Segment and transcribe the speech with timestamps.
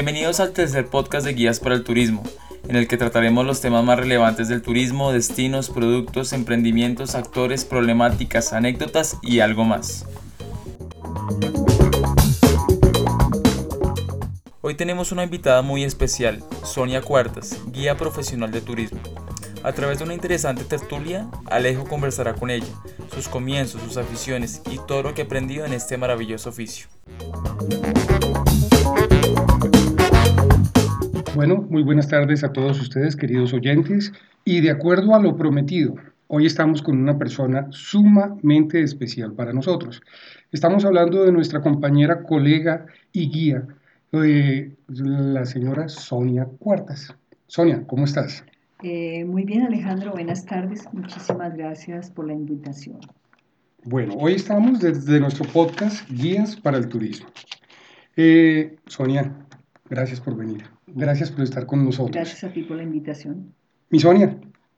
[0.00, 2.22] Bienvenidos al tercer podcast de Guías para el Turismo,
[2.66, 8.54] en el que trataremos los temas más relevantes del turismo, destinos, productos, emprendimientos, actores, problemáticas,
[8.54, 10.06] anécdotas y algo más.
[14.62, 19.00] Hoy tenemos una invitada muy especial, Sonia Cuartas, guía profesional de turismo.
[19.62, 22.72] A través de una interesante tertulia, Alejo conversará con ella,
[23.14, 26.86] sus comienzos, sus aficiones y todo lo que ha aprendido en este maravilloso oficio.
[31.32, 34.12] Bueno, muy buenas tardes a todos ustedes, queridos oyentes,
[34.44, 35.94] y de acuerdo a lo prometido,
[36.26, 40.02] hoy estamos con una persona sumamente especial para nosotros.
[40.50, 43.64] Estamos hablando de nuestra compañera, colega y guía,
[44.12, 47.14] eh, la señora Sonia Cuartas.
[47.46, 48.44] Sonia, ¿cómo estás?
[48.82, 50.88] Eh, muy bien, Alejandro, buenas tardes.
[50.92, 52.98] Muchísimas gracias por la invitación.
[53.84, 57.28] Bueno, hoy estamos desde nuestro podcast Guías para el Turismo.
[58.16, 59.32] Eh, Sonia,
[59.88, 60.64] gracias por venir.
[60.94, 62.14] Gracias por estar con nosotros.
[62.14, 63.52] Gracias a ti por la invitación.
[63.90, 64.36] Mi Sonia,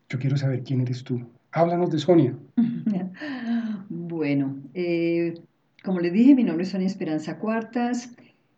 [0.08, 1.20] yo quiero saber quién eres tú.
[1.52, 2.34] Háblanos de Sonia.
[3.88, 5.34] bueno, eh,
[5.82, 8.10] como les dije, mi nombre es Sonia Esperanza Cuartas.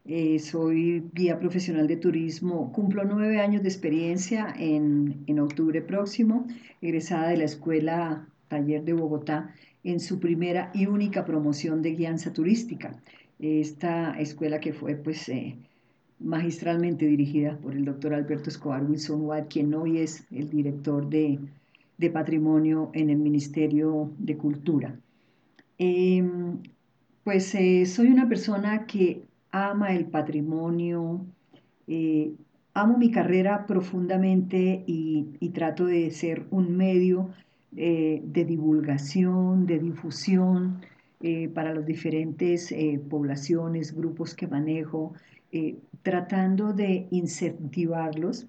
[0.07, 6.47] Eh, soy guía profesional de turismo, cumplo nueve años de experiencia en, en, octubre próximo,
[6.83, 12.35] egresada de la Escuela Taller de Bogotá en su primera y única promoción de guianza
[12.35, 13.01] turística.
[13.39, 15.57] Esta escuela que fue pues eh,
[16.25, 21.39] magistralmente dirigida por el doctor Alberto Escobar Wilson Watt, quien hoy es el director de,
[21.99, 24.99] de patrimonio en el Ministerio de Cultura.
[25.79, 26.23] Eh,
[27.25, 31.25] pues eh, soy una persona que ama el patrimonio,
[31.87, 32.35] eh,
[32.75, 37.31] amo mi carrera profundamente y, trato de ser un medio
[37.77, 40.81] eh, de divulgación, de difusión
[41.55, 42.75] para las diferentes
[43.09, 45.15] poblaciones, grupos que manejo,
[46.03, 48.47] tratando de incentivarlos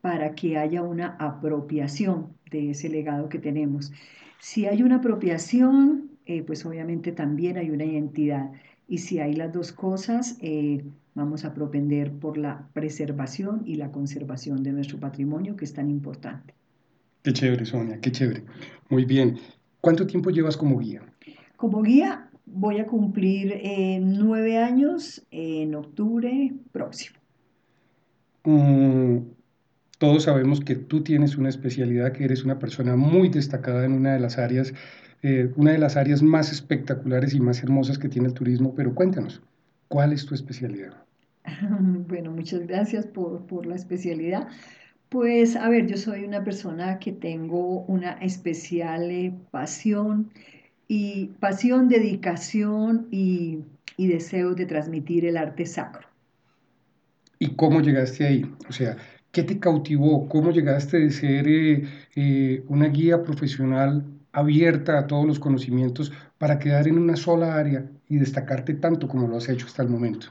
[0.00, 3.92] para que haya una apropiación de ese legado que tenemos.
[4.40, 6.10] Si hay una apropiación,
[6.46, 8.50] pues obviamente también hay una identidad.
[8.88, 10.84] Y si hay las dos cosas, eh,
[11.14, 15.88] vamos a propender por la preservación y la conservación de nuestro patrimonio, que es tan
[15.90, 16.54] importante.
[17.22, 18.44] Qué chévere, Sonia, qué chévere.
[18.90, 19.38] Muy bien.
[19.80, 21.02] ¿Cuánto tiempo llevas como guía?
[21.56, 27.18] Como guía voy a cumplir eh, nueve años en octubre próximo.
[29.98, 34.14] Todos sabemos que tú tienes una especialidad, que eres una persona muy destacada en una
[34.14, 34.74] de las áreas
[35.26, 38.94] eh, una de las áreas más espectaculares y más hermosas que tiene el turismo, pero
[38.94, 39.40] cuéntanos,
[39.88, 40.92] ¿cuál es tu especialidad?
[42.08, 44.48] Bueno, muchas gracias por, por la especialidad.
[45.08, 50.30] Pues a ver, yo soy una persona que tengo una especial eh, pasión
[50.88, 53.60] y pasión, dedicación y,
[53.96, 56.06] y, deseo de transmitir el arte sacro.
[57.38, 58.46] ¿Y cómo llegaste ahí?
[58.68, 58.96] O sea,
[59.32, 60.28] ¿qué te cautivó?
[60.28, 66.88] ¿Cómo llegaste de ser eh, una guía profesional abierta a todos los conocimientos para quedar
[66.88, 70.28] en una sola área y destacarte tanto como lo has hecho hasta el momento?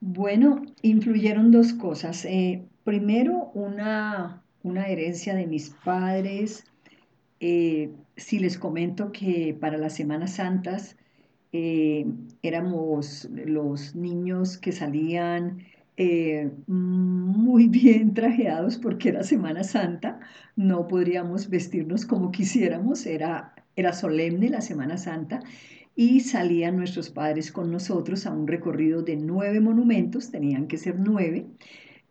[0.00, 2.24] Bueno, influyeron dos cosas.
[2.24, 6.64] Eh, primero, una, una, herencia de mis padres.
[7.40, 10.96] Eh, si les comento que para las Semanas Santas
[11.52, 12.06] eh,
[12.42, 15.58] éramos los niños que salían
[15.98, 20.20] eh, muy bien trajeados porque era Semana Santa,
[20.54, 25.40] no podríamos vestirnos como quisiéramos, era, era solemne la Semana Santa
[25.94, 30.98] y salían nuestros padres con nosotros a un recorrido de nueve monumentos, tenían que ser
[30.98, 31.46] nueve,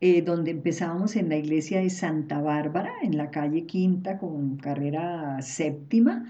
[0.02, 5.42] eh, donde empezábamos en la iglesia de Santa Bárbara, en la calle Quinta con carrera
[5.42, 6.26] séptima,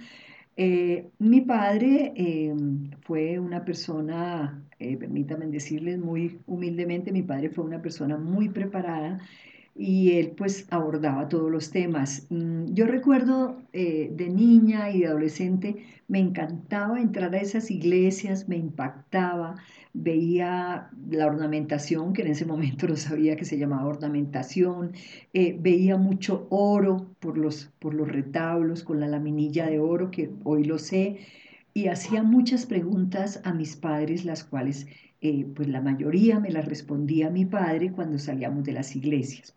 [0.58, 7.66] eh, mi padre em, fue una persona, eh, permítanme decirles muy humildemente, mi padre fue
[7.66, 9.20] una persona muy preparada
[9.76, 12.28] y él pues abordaba todos los temas.
[12.30, 15.76] Mm, yo recuerdo eh, de niña y de adolescente,
[16.08, 19.56] me encantaba entrar a esas iglesias, me impactaba,
[19.96, 24.92] veía la ornamentación, que en ese momento no sabía que se llamaba ornamentación,
[25.34, 30.30] eh, veía mucho oro por los, por los retablos con la laminilla de oro, que
[30.44, 31.18] hoy lo sé,
[31.74, 34.88] y hacía muchas preguntas a mis padres, las cuales
[35.22, 39.54] eh, pues la mayoría me las respondía mi padre cuando salíamos de las iglesias.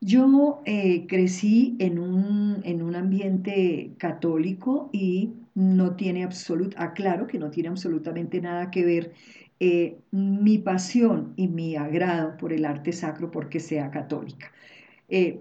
[0.00, 7.38] Yo eh, crecí en un, en un ambiente católico y no tiene absolut, aclaro que
[7.38, 9.12] no tiene absolutamente nada que ver
[9.60, 14.52] eh, mi pasión y mi agrado por el arte sacro porque sea católica.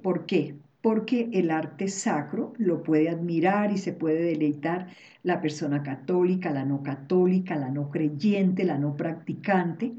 [0.03, 0.55] ¿Por qué?
[0.81, 4.87] Porque el arte sacro lo puede admirar y se puede deleitar
[5.23, 9.93] la persona católica, la no católica, la no creyente, la no practicante,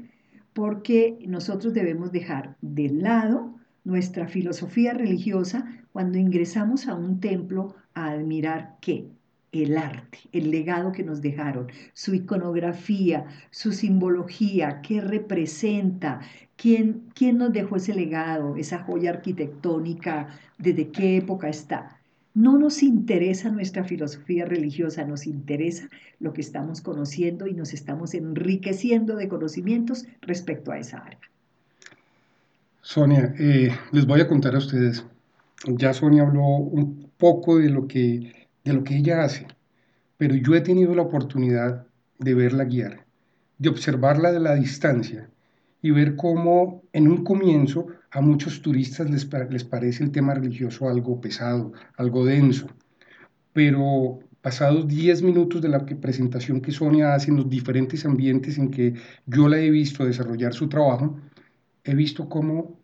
[0.53, 8.11] porque nosotros debemos dejar de lado nuestra filosofía religiosa cuando ingresamos a un templo a
[8.11, 9.09] admirar qué?
[9.51, 16.21] El arte, el legado que nos dejaron, su iconografía, su simbología, qué representa,
[16.55, 20.27] quién, quién nos dejó ese legado, esa joya arquitectónica,
[20.57, 21.97] desde qué época está.
[22.33, 25.89] No nos interesa nuestra filosofía religiosa, nos interesa
[26.19, 31.19] lo que estamos conociendo y nos estamos enriqueciendo de conocimientos respecto a esa área.
[32.81, 35.05] Sonia, eh, les voy a contar a ustedes.
[35.65, 39.47] Ya Sonia habló un poco de lo, que, de lo que ella hace,
[40.17, 41.87] pero yo he tenido la oportunidad
[42.19, 43.05] de verla guiar,
[43.57, 45.29] de observarla de la distancia
[45.81, 50.87] y ver cómo en un comienzo a muchos turistas les, les parece el tema religioso
[50.87, 52.67] algo pesado, algo denso,
[53.53, 58.71] pero pasados 10 minutos de la presentación que Sonia hace en los diferentes ambientes en
[58.71, 61.19] que yo la he visto desarrollar su trabajo,
[61.83, 62.79] he visto cómo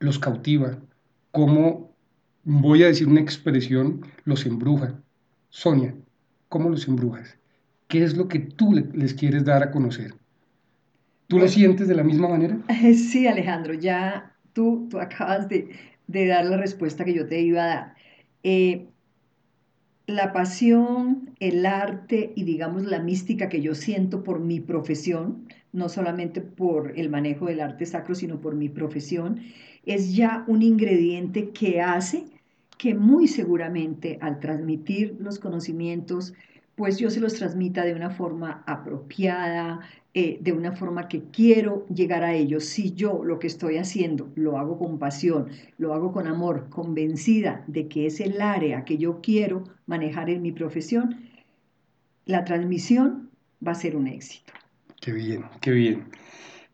[0.00, 0.78] los cautiva,
[1.30, 1.94] cómo,
[2.44, 5.00] voy a decir una expresión, los embruja.
[5.50, 5.94] Sonia,
[6.48, 7.36] ¿cómo los embrujas?
[7.88, 10.14] ¿Qué es lo que tú les quieres dar a conocer?
[11.26, 12.58] ¿Tú lo sientes de la misma manera?
[12.94, 15.70] Sí, Alejandro, ya tú, tú acabas de,
[16.06, 17.94] dar la respuesta que yo te iba a dar.
[18.42, 18.88] Eh,
[20.06, 25.90] la pasión, el arte y digamos la mística que yo siento por mi profesión, no
[25.90, 29.40] solamente por el manejo del arte sacro, sino por mi profesión,
[29.84, 32.24] es ya un ingrediente que hace
[32.78, 36.32] que muy seguramente al transmitir los conocimientos,
[36.76, 39.80] pues yo se los transmita de una forma apropiada,
[40.14, 42.64] eh, de una forma que quiero llegar a ellos.
[42.64, 47.64] Si yo lo que estoy haciendo lo hago con pasión, lo hago con amor, convencida
[47.66, 51.16] de que es el área que yo quiero manejar en mi profesión,
[52.26, 53.28] la transmisión
[53.66, 54.52] va a ser un éxito.
[55.00, 56.04] Qué bien, qué bien.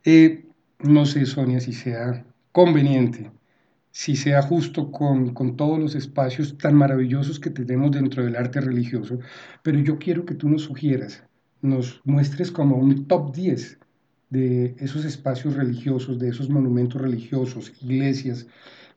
[0.05, 0.45] Eh,
[0.81, 3.31] no sé, Sonia, si sea conveniente,
[3.97, 8.61] si sea justo con, con, todos los espacios tan maravillosos que tenemos dentro del arte
[8.61, 9.21] religioso,
[9.63, 11.23] pero yo quiero que tú nos sugieras,
[11.63, 13.79] nos muestres como un top 10
[14.31, 18.49] de esos espacios religiosos, de esos monumentos religiosos, iglesias,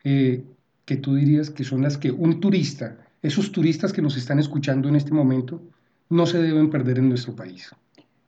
[0.04, 0.44] eh,
[0.86, 4.90] que tú dirías que son las que un turista, esos turistas que nos están escuchando
[4.90, 5.62] en este momento,
[6.10, 7.70] no se deben perder en nuestro país.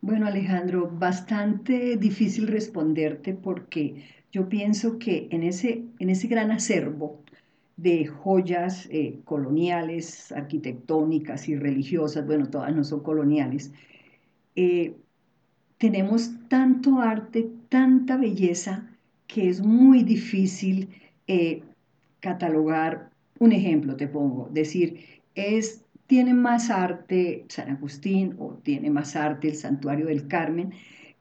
[0.01, 7.19] Bueno, Alejandro, bastante difícil responderte porque yo pienso que en ese, en ese gran acervo
[7.77, 13.71] de joyas eh, coloniales, arquitectónicas y religiosas, bueno, todas no son coloniales,
[14.55, 14.95] eh,
[15.77, 18.89] tenemos tanto arte, tanta belleza,
[19.27, 20.89] que es muy difícil
[21.27, 21.63] eh,
[22.19, 23.11] catalogar.
[23.39, 24.99] Un ejemplo te pongo, decir,
[25.35, 30.73] es ¿Tiene más arte San Agustín o tiene más arte el Santuario del Carmen?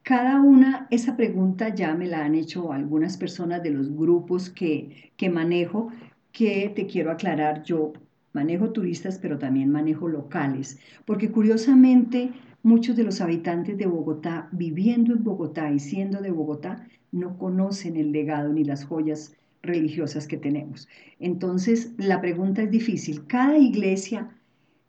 [0.09, 5.11] Cada una, esa pregunta ya me la han hecho algunas personas de los grupos que,
[5.15, 5.91] que manejo,
[6.31, 7.93] que te quiero aclarar, yo
[8.33, 12.31] manejo turistas, pero también manejo locales, porque curiosamente
[12.63, 17.95] muchos de los habitantes de Bogotá, viviendo en Bogotá y siendo de Bogotá, no conocen
[17.95, 20.87] el legado ni las joyas religiosas que tenemos.
[21.19, 23.27] Entonces, la pregunta es difícil.
[23.27, 24.31] Cada iglesia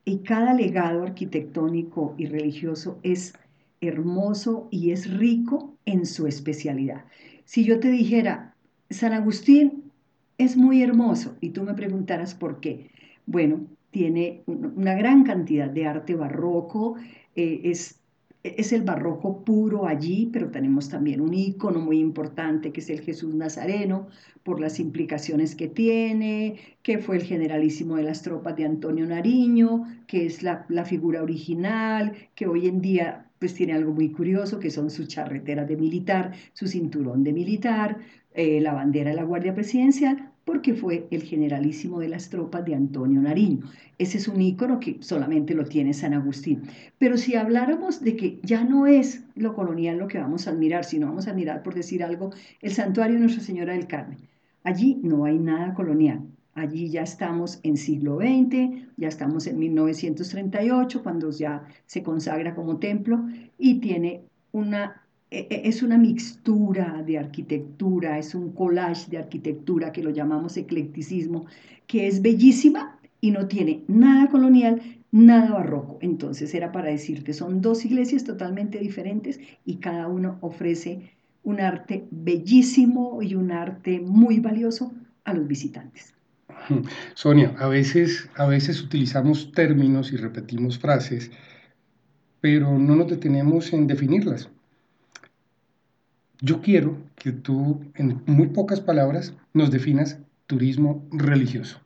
[0.07, 3.35] y cada legado arquitectónico y religioso es
[3.81, 7.05] hermoso y es rico en su especialidad.
[7.45, 8.55] Si yo te dijera,
[8.91, 9.91] San Agustín
[10.39, 12.91] es muy hermoso y tú me preguntaras por qué,
[13.27, 16.97] bueno, tiene una gran cantidad de arte barroco,
[17.35, 18.01] eh, es
[18.43, 23.01] es el barroco puro allí, pero tenemos también un icono muy importante que es el
[23.01, 24.09] Jesús Nazareno,
[24.43, 29.85] por las implicaciones que tiene, que fue el generalísimo de las tropas de Antonio Nariño,
[30.07, 34.71] que es la, figura original, que hoy en día pues tiene algo muy curioso, que
[34.71, 37.99] son su charretera de militar, su cinturón de militar,
[38.35, 42.75] eh, la bandera de la Guardia Presidencial, porque fue el generalísimo de las tropas de
[42.75, 43.63] Antonio Nariño.
[43.99, 46.63] Ese es un ícono que solamente lo tiene San Agustín.
[46.99, 50.85] Pero si habláramos de que ya no es lo colonial lo que vamos a admirar,
[50.85, 52.31] sino vamos a admirar, por decir algo,
[52.61, 54.19] el santuario de Nuestra Señora del Carmen.
[54.65, 56.27] Allí no hay nada colonial.
[56.55, 62.79] Allí ya estamos en siglo XX, ya estamos en 1938, cuando ya se consagra como
[62.79, 63.25] templo
[63.59, 69.93] y tiene una e, e, es una mixtura de arquitectura, es un collage de arquitectura
[69.93, 71.47] que lo llamamos eclecticismo,
[71.87, 75.99] que es bellísima y no tiene nada colonial, nada barroco.
[76.01, 81.13] Entonces era para decirte, son dos iglesias totalmente diferentes y cada uno ofrece
[81.45, 84.93] un arte bellísimo y un arte muy valioso
[85.25, 86.15] a los visitantes.
[87.15, 91.31] Sonia, a veces, a veces utilizamos términos y repetimos frases,
[92.41, 94.51] pero no nos detenemos en definirlas
[96.41, 101.81] Yo quiero que tú, en muy pocas palabras, nos definas turismo religioso.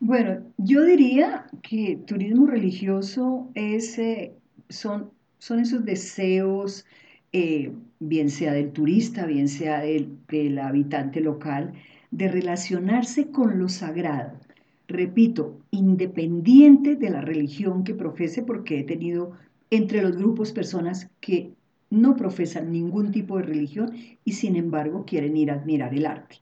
[0.00, 4.34] Bueno, yo diría que turismo religioso es, eh,
[4.68, 6.84] son, son esos deseos,
[7.32, 11.72] eh, bien sea del turista, bien sea del, del habitante local,
[12.16, 14.38] de relacionarse con lo sagrado.
[14.86, 19.32] Repito, independiente de la religión que profese, porque he tenido
[19.70, 21.54] entre los grupos personas que
[21.90, 23.94] no profesan ningún tipo de religión
[24.24, 26.36] y sin embargo quieren ir a admirar el arte.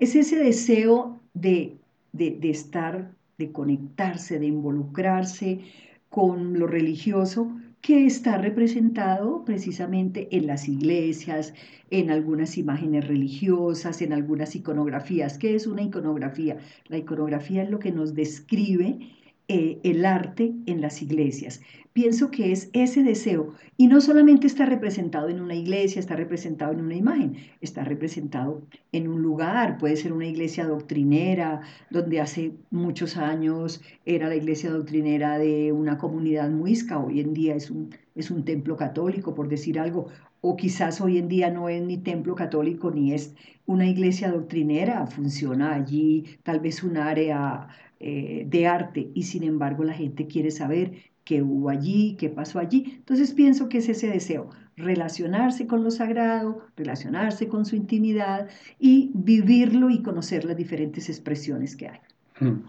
[0.00, 1.76] Es ese deseo de,
[2.12, 5.60] de, de estar, de conectarse, de involucrarse
[6.08, 7.48] con lo religioso
[7.82, 11.52] que está representado precisamente en las iglesias,
[11.90, 15.36] en algunas imágenes religiosas, en algunas iconografías.
[15.36, 16.58] ¿Qué es una iconografía?
[16.86, 19.00] La iconografía es lo que nos describe
[19.48, 21.60] eh, el arte en las iglesias.
[21.92, 23.54] Pienso que es ese deseo.
[23.76, 28.62] Y no solamente está representado en una iglesia, está representado en una imagen, está representado
[28.92, 34.70] en un lugar, puede ser una iglesia doctrinera, donde hace muchos años era la iglesia
[34.70, 39.48] doctrinera de una comunidad muisca, hoy en día es un, es un templo católico, por
[39.48, 40.08] decir algo,
[40.40, 43.34] o quizás hoy en día no es ni templo católico ni es
[43.66, 47.68] una iglesia doctrinera, funciona allí tal vez un área
[48.00, 52.58] eh, de arte y sin embargo la gente quiere saber qué hubo allí, qué pasó
[52.58, 52.94] allí.
[52.96, 58.48] Entonces pienso que es ese deseo, relacionarse con lo sagrado, relacionarse con su intimidad
[58.78, 62.00] y vivirlo y conocer las diferentes expresiones que hay.
[62.40, 62.64] Mm.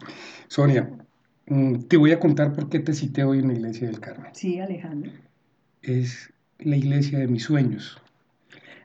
[0.47, 0.89] Sonia,
[1.47, 4.31] mm, te voy a contar por qué te cité hoy en la iglesia del Carmen.
[4.33, 5.11] Sí, Alejandro.
[5.81, 8.01] Es la iglesia de mis sueños.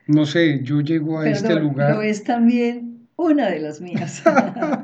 [0.07, 1.95] No sé, yo llego a Perdón, este lugar.
[1.95, 4.23] Lo es también una de las mías.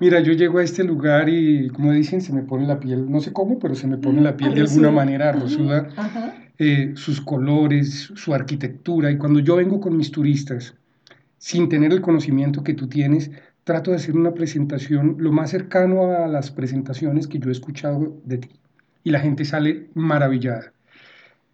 [0.00, 3.20] Mira, yo llego a este lugar y, como dicen, se me pone la piel, no
[3.20, 5.88] sé cómo, pero se me pone la piel de alguna manera rosuda,
[6.58, 9.10] eh, sus colores, su arquitectura.
[9.10, 10.76] Y cuando yo vengo con mis turistas,
[11.38, 13.32] sin tener el conocimiento que tú tienes,
[13.64, 18.20] trato de hacer una presentación lo más cercano a las presentaciones que yo he escuchado
[18.24, 18.50] de ti.
[19.02, 20.72] Y la gente sale maravillada.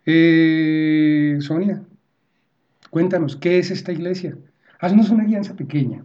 [0.05, 1.83] Eh, Sonia,
[2.91, 4.37] cuéntanos, ¿qué es esta iglesia?
[4.81, 6.05] Haznos una guianza pequeña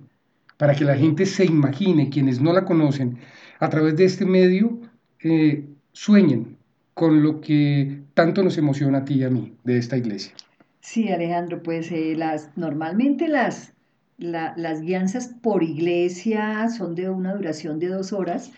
[0.59, 3.17] para que la gente se imagine, quienes no la conocen,
[3.59, 4.77] a través de este medio,
[5.23, 6.57] eh, sueñen
[6.93, 10.33] con lo que tanto nos emociona a ti y a mí de esta iglesia.
[10.81, 13.71] Sí, Alejandro, pues eh, las, normalmente las,
[14.17, 18.51] la, las guianzas por iglesia son de una duración de dos horas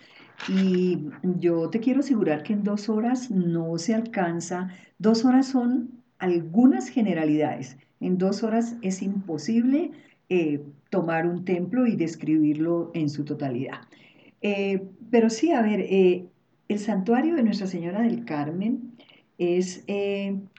[0.48, 1.06] y
[1.38, 6.88] yo te quiero asegurar que en dos horas no se alcanza, dos horas son algunas
[6.88, 9.92] generalidades, en dos horas es imposible
[10.28, 13.80] eh, tomar un templo y describirlo en su totalidad.
[14.42, 16.26] Eh, pero sí, a ver, eh,
[16.68, 18.92] el santuario de Nuestra Señora del Carmen
[19.38, 19.84] es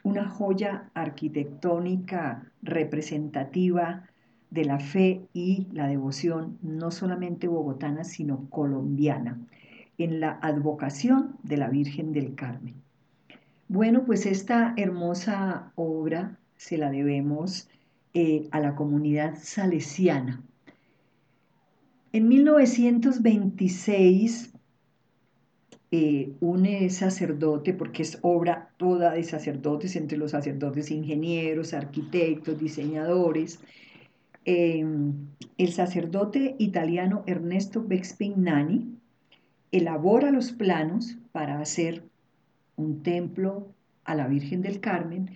[0.02, 4.02] una joya arquitectónica representativa
[4.50, 9.38] de la fe y la devoción, no solamente bogotana, sino colombiana,
[9.98, 12.74] en la advocación de la Virgen del Carmen.
[13.68, 17.68] Bueno, pues esta hermosa obra se la debemos
[18.14, 20.40] eh, a la comunidad salesiana.
[22.12, 24.52] En 1926,
[25.90, 33.58] eh, un sacerdote, porque es obra toda de sacerdotes, entre los sacerdotes ingenieros, arquitectos, diseñadores,
[34.44, 35.12] em,
[35.58, 38.96] el sacerdote italiano Ernesto Bexpignani
[39.72, 42.04] elabora los planos para hacer
[42.76, 45.30] un templo a la Virgen del Carmen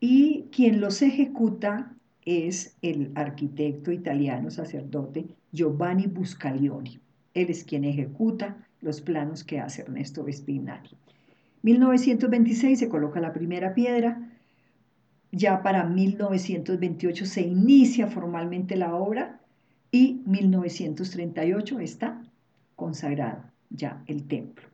[0.00, 7.00] y quien los ejecuta es el arquitecto italiano sacerdote Giovanni Buscalioni.
[7.34, 10.90] Él es quien ejecuta los planos que hace Ernesto Vespignani.
[11.62, 14.30] 1926 se coloca la primera piedra,
[15.30, 19.40] ya para 1928 se inicia formalmente la obra
[19.90, 22.22] y 1938 está
[22.76, 24.71] consagrado ya el templo.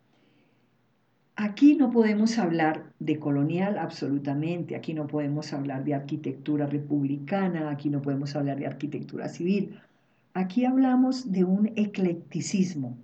[1.41, 7.91] Aquí no podemos hablar de colonial absolutamente, aquí no podemos hablar de arquitectura republicana, aquí
[7.91, 9.79] no podemos hablar de arquitectura civil.
[10.35, 12.99] Aquí hablamos de un eclecticismo.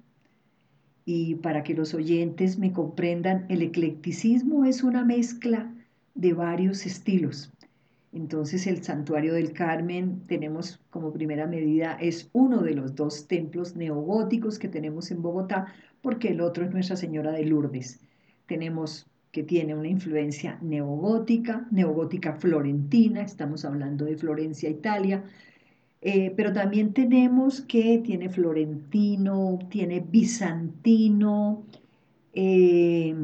[1.05, 5.73] Y para que los oyentes me comprendan, el eclecticismo es una mezcla
[6.17, 7.53] de varios estilos.
[8.13, 13.77] Entonces el santuario del Carmen tenemos como primera medida, es uno de los dos templos
[13.77, 15.73] neogóticos que tenemos en Bogotá,
[16.03, 18.01] porque el otro es Nuestra Señora de Lourdes
[18.47, 25.25] tenemos que tiene una influencia neogótica, neogótica florentina, estamos hablando de Florencia, Italia,
[26.01, 31.65] eh, pero también tenemos que tiene florentino, tiene bizantino,
[32.33, 33.17] eh,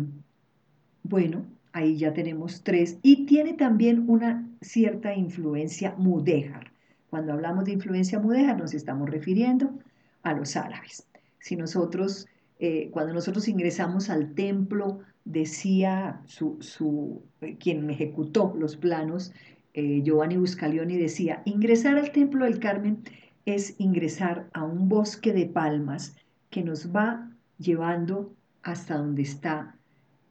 [1.05, 6.73] bueno, ahí ya tenemos tres, y tiene también una cierta influencia mudéjar.
[7.09, 9.79] Cuando hablamos de influencia mudéjar nos estamos refiriendo
[10.23, 11.07] a los árabes.
[11.39, 12.27] Si nosotros,
[12.59, 19.33] eh, cuando nosotros ingresamos al templo, decía su, su eh, quien ejecutó los planos,
[19.75, 23.03] eh, Giovanni Buscalioni decía, ingresar al templo del Carmen
[23.47, 26.17] es ingresar a un bosque de palmas
[26.51, 29.77] que nos va llevando hasta donde está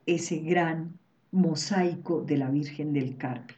[0.06, 0.94] ese gran
[1.32, 3.56] mosaico de la Virgen del Carmen.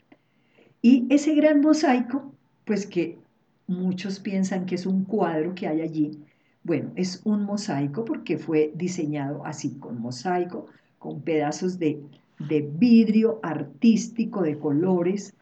[0.81, 2.33] Y ese gran mosaico,
[2.65, 3.17] pues que
[3.67, 6.23] muchos piensan que es un cuadro que hay allí,
[6.63, 10.67] bueno, es un mosaico porque fue diseñado así, con mosaico,
[11.01, 12.00] con pedazos de,
[12.79, 15.34] vidrio artístico de colores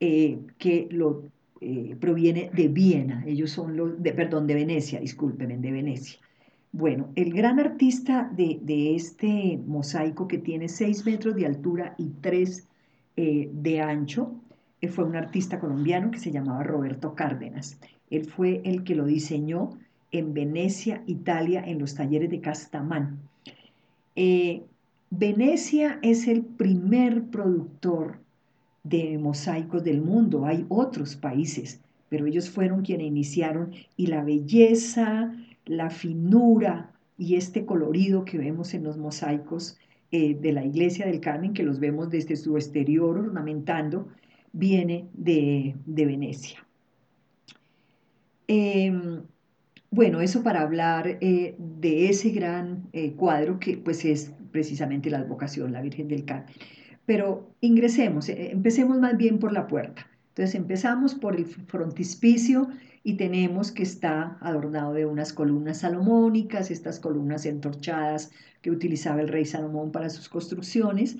[0.00, 1.24] eh, que lo
[1.60, 6.18] eh, proviene de Viena, ellos son los, de, perdón, de Venecia, discúlpenme, de Venecia.
[6.72, 12.66] Bueno, el gran artista de, este mosaico que tiene 6 metros de altura y 3
[13.16, 14.32] eh, de ancho
[14.80, 17.78] eh, fue un artista colombiano que se llamaba Roberto Cárdenas.
[18.10, 19.70] Él fue el que lo diseñó
[20.10, 23.20] en Venecia, Italia, en los talleres de Castamán.
[24.16, 24.64] Eh,
[25.16, 28.18] Venecia es el primer productor
[28.82, 30.44] de mosaicos del mundo.
[30.44, 35.32] Hay otros países, pero ellos fueron quienes iniciaron y la belleza,
[35.66, 39.78] la finura y este colorido que vemos en los mosaicos
[40.10, 44.08] eh, de la iglesia del Carmen, que los vemos desde su exterior ornamentando,
[44.52, 46.66] viene de, Venecia.
[48.48, 49.22] Em,
[49.94, 55.18] bueno, eso para hablar eh, de ese gran eh, cuadro que pues es precisamente la
[55.18, 56.54] advocación, la Virgen del Carmen.
[57.06, 60.06] Pero ingresemos, empecemos más bien por la puerta.
[60.30, 62.68] Entonces empezamos por el frontispicio
[63.04, 68.32] y tenemos que está adornado de unas columnas salomónicas, estas columnas entorchadas
[68.62, 71.16] que utilizaba el rey Salomón para sus construcciones.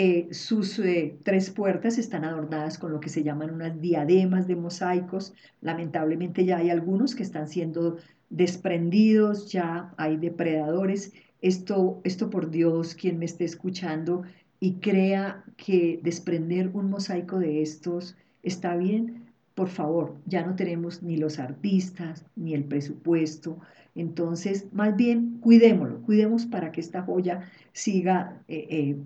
[0.00, 4.54] Eh, sus eh, tres puertas están adornadas con lo que se llaman unas diademas de
[4.54, 5.32] mosaicos.
[5.60, 7.96] Lamentablemente ya hay algunos que están siendo
[8.30, 11.12] desprendidos, ya hay depredadores.
[11.40, 14.22] Esto, esto por Dios, quien me esté escuchando
[14.60, 21.02] y crea que desprender un mosaico de estos está bien, por favor, ya no tenemos
[21.02, 23.58] ni los artistas, ni el presupuesto.
[23.96, 28.96] Entonces, más bien, cuidémoslo, cuidemos para que esta joya siga eh, eh,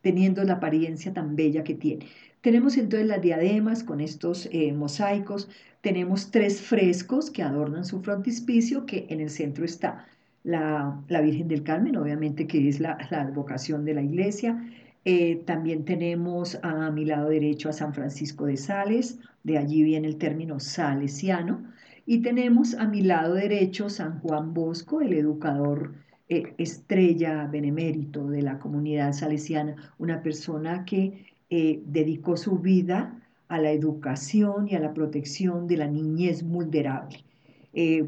[0.00, 2.06] teniendo la apariencia tan bella que tiene.
[2.40, 5.48] Tenemos entonces las diademas con estos eh, mosaicos,
[5.82, 10.06] tenemos tres frescos que adornan su frontispicio, que en el centro está
[10.42, 14.62] la, Virgen del Carmen, obviamente que es la, la advocación de la iglesia,
[15.04, 20.08] eh, también tenemos a mi lado derecho a San Francisco de Sales, de allí viene
[20.08, 21.62] el término salesiano,
[22.04, 25.94] y tenemos a mi lado derecho San Juan Bosco, el educador
[26.28, 33.58] eh, estrella benemérito de la comunidad salesiana, una persona que eh, dedicó su vida a
[33.58, 37.24] la educación y a la protección de la niñez vulnerable.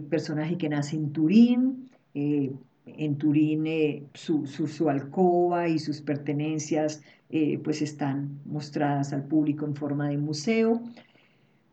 [0.09, 1.90] personaje que nace en Turín,
[2.87, 9.74] en Turín eh, su, alcoba y sus pertenencias eh, pues están mostradas al público en
[9.74, 10.83] forma de museo.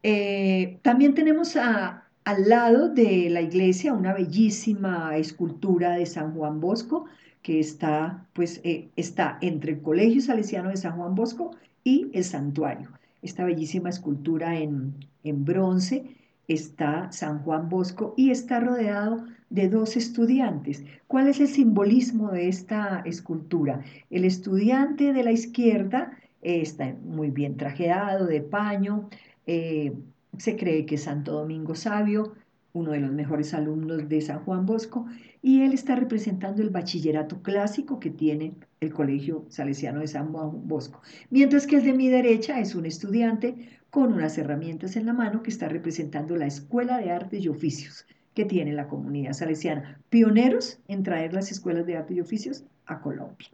[0.03, 7.05] Eh, también tenemos al lado de la iglesia una bellísima escultura de San Juan Bosco
[7.41, 8.61] que está, pues,
[8.95, 11.51] está entre el Colegio Salesiano de San Juan Bosco
[11.83, 12.89] y el santuario.
[13.21, 16.15] Esta bellísima escultura en, en bronce
[16.47, 20.83] está San Juan Bosco y está rodeado de dos estudiantes.
[21.07, 23.83] ¿Cuál es el simbolismo de esta escultura?
[24.09, 29.09] El estudiante de la izquierda eh, está muy bien trajeado, de paño,
[29.47, 29.93] eh,
[30.37, 32.33] se cree que es Santo Domingo Sabio,
[32.73, 35.05] uno de los mejores alumnos de San Juan Bosco,
[35.41, 41.01] y él está representando el bachillerato clásico que tiene el Colegio Salesiano de San Bosco,
[41.29, 45.41] mientras que el de mi derecha es un estudiante con unas herramientas en la mano
[45.41, 50.79] que está representando la Escuela de Artes y Oficios que tiene la comunidad salesiana, pioneros
[50.87, 53.49] en traer las escuelas de artes y oficios a Colombia.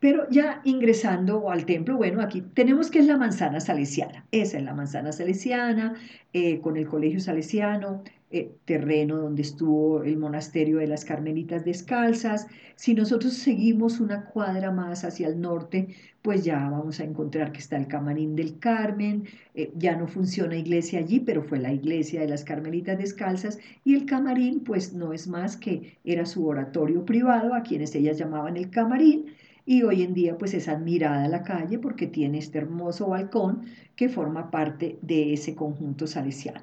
[0.00, 4.26] Pero ya ingresando al templo, bueno, aquí tenemos que es la manzana salesiana.
[4.30, 5.94] Esa es la manzana salesiana,
[6.32, 12.48] eh, con el colegio salesiano, eh, terreno donde estuvo el monasterio de las Carmelitas Descalzas.
[12.74, 17.60] Si nosotros seguimos una cuadra más hacia el norte, pues ya vamos a encontrar que
[17.60, 22.22] está el Camarín del Carmen, eh, ya no funciona iglesia allí, pero fue la iglesia
[22.22, 27.04] de las Carmelitas Descalzas, y el Camarín pues no es más que era su oratorio
[27.04, 29.26] privado, a quienes ellas llamaban el Camarín,
[29.66, 33.64] y hoy en día pues es admirada la calle porque tiene este hermoso balcón
[33.96, 36.62] que forma parte de ese conjunto salesiano.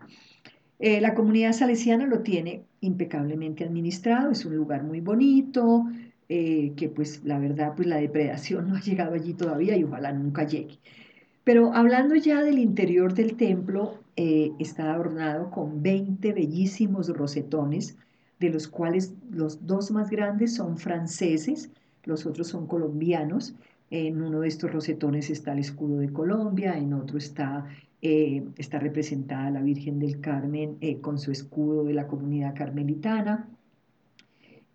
[0.79, 5.85] Eh, la comunidad salesiana lo tiene impecablemente administrado, es un lugar muy bonito,
[6.27, 10.11] eh, que pues la verdad, pues la depredación no ha llegado allí todavía y ojalá
[10.11, 10.79] nunca llegue.
[11.43, 17.97] Pero hablando ya del interior del templo, eh, está adornado con 20 bellísimos rosetones,
[18.39, 21.69] de los cuales los dos más grandes son franceses,
[22.03, 23.55] los otros son colombianos.
[23.89, 27.67] En uno de estos rosetones está el escudo de Colombia, en otro está,
[28.01, 33.49] eh, está representada la Virgen del Carmen eh, con su escudo de la comunidad carmelitana.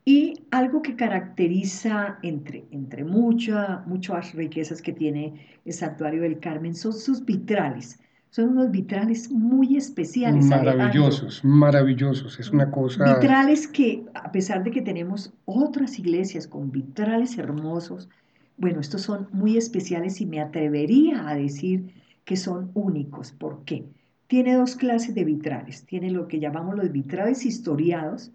[0.05, 6.77] Y algo que caracteriza, entre, entre mucha, muchas riquezas que tiene el santuario del Carmen,
[6.77, 7.99] son sus vitrales.
[8.37, 10.44] Son unos vitrales muy especiales.
[10.44, 12.38] Maravillosos, maravillosos.
[12.38, 13.14] Es una cosa...
[13.14, 18.11] Vitrales que, a pesar de que tenemos otras iglesias con vitrales hermosos,
[18.59, 21.94] bueno, estos son muy especiales y me atrevería a decir
[22.27, 23.33] que son únicos.
[23.33, 23.87] ¿Por qué?
[24.27, 25.87] Tiene dos clases de vitrales.
[25.87, 28.33] Tiene lo que llamamos los vitrales historiados,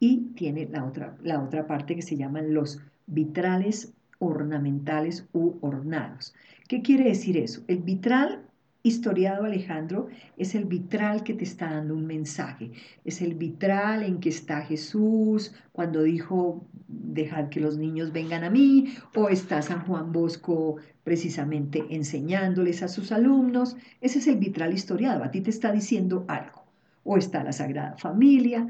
[0.00, 6.32] y tiene la otra, la otra parte que se llaman los vitrales ornamentales u ornados.
[6.68, 7.60] ¿Qué quiere decir eso?
[7.68, 8.46] El vitral
[8.82, 12.72] historiado Alejandro es el vitral que te está dando un mensaje,
[13.04, 18.50] es el vitral en que está Jesús cuando dijo dejar que los niños vengan a
[18.50, 24.72] mí, o está San Juan Bosco precisamente enseñándoles a sus alumnos, ese es el vitral
[24.72, 26.64] historiado, a ti te está diciendo algo,
[27.04, 28.66] o está la Sagrada Familia,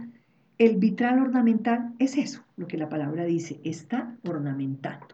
[0.59, 5.09] el vitral ornamental es eso, lo que la palabra dice, está ornamentando.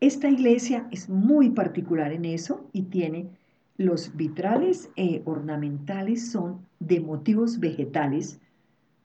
[0.00, 3.28] Esta iglesia es muy particular en eso y tiene
[3.80, 8.38] los vitrales eh, ornamentales son de motivos vegetales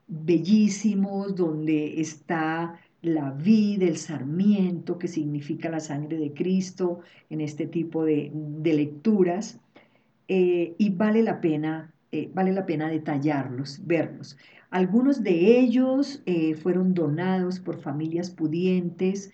[0.06, 7.68] bellísimos, donde está la vida, el sarmiento, que significa la sangre de Cristo, en este
[7.68, 8.34] tipo de,
[8.66, 9.62] lecturas,
[10.28, 14.38] eh, y vale la pena, eh, vale la pena detallarlos, verlos.
[14.72, 16.22] Algunos de ellos
[16.62, 19.32] fueron donados por familias pudientes,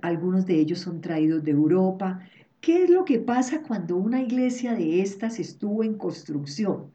[0.00, 2.20] algunos de ellos son traídos de Europa.
[2.66, 6.90] ¿Qué es lo que pasa cuando una iglesia de estas estuvo en construcción?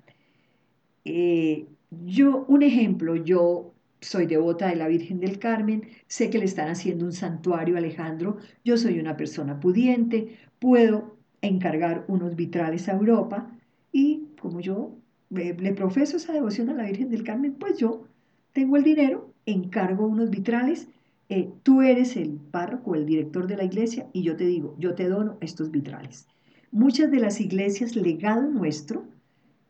[1.06, 1.66] Eh,
[2.04, 6.68] yo, un ejemplo, yo soy devota de la Virgen del Carmen, sé que le están
[6.68, 12.92] haciendo un santuario a Alejandro, yo soy una persona pudiente, puedo encargar unos vitrales a
[12.92, 13.50] Europa
[13.94, 14.98] y como yo
[15.30, 18.04] le profeso esa devoción a la Virgen del Carmen, pues yo
[18.52, 20.90] tengo el dinero, encargo unos vitrales,
[21.32, 24.96] eh, tú eres el párroco, el director de la iglesia, y yo te digo, yo
[24.96, 26.28] te dono estos vitrales.
[26.72, 29.06] Muchas de las iglesias, legado nuestro,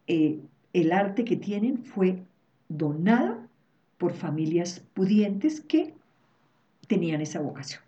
[0.07, 0.39] eh,
[0.73, 2.17] el arte que tienen fue
[2.67, 3.37] donado
[3.99, 5.93] por familias pudientes que
[6.87, 7.83] tenían esa vocación.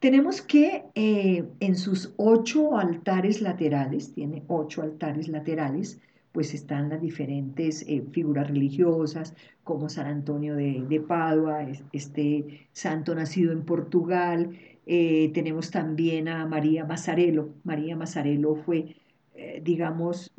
[0.00, 6.00] Tenemos que eh, en sus ocho altares laterales, tiene ocho altares laterales,
[6.36, 13.52] pues están las diferentes eh, figuras religiosas, como San Antonio de, Padua, este santo nacido
[13.52, 14.50] en Portugal.
[14.84, 17.54] Eh, tenemos también a María Mazzarello.
[17.64, 18.96] María Mazzarello fue,
[19.34, 20.30] eh, digamos,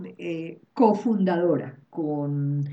[0.73, 2.65] cofundadora con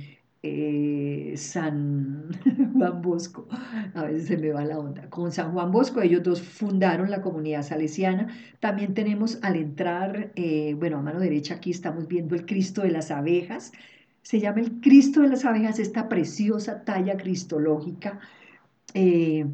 [0.46, 2.28] eh, San
[2.74, 3.48] Juan Bosco,
[3.94, 7.22] a veces se me va la onda, con San Juan Bosco, ellos dos fundaron la
[7.22, 8.28] comunidad salesiana.
[8.60, 12.90] También tenemos al entrar, eh, bueno, a mano derecha aquí estamos viendo el Cristo de
[12.90, 13.72] las abejas.
[14.20, 18.20] Se llama el Cristo de las abejas, esta preciosa talla cristológica.
[18.92, 19.46] Eh,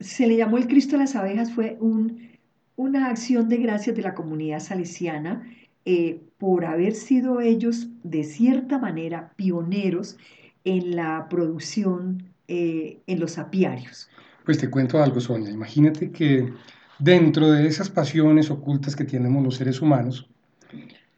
[0.00, 2.30] se le llamó el Cristo de las abejas, fue un,
[2.76, 5.46] una acción de gracias de la comunidad salesiana
[5.84, 10.16] eh, por haber sido ellos, de cierta manera, pioneros
[10.64, 14.08] en la producción eh, en los apiarios.
[14.44, 15.50] Pues te cuento algo, Sonia.
[15.50, 16.52] Imagínate que
[16.98, 20.28] dentro de esas pasiones ocultas que tenemos los seres humanos,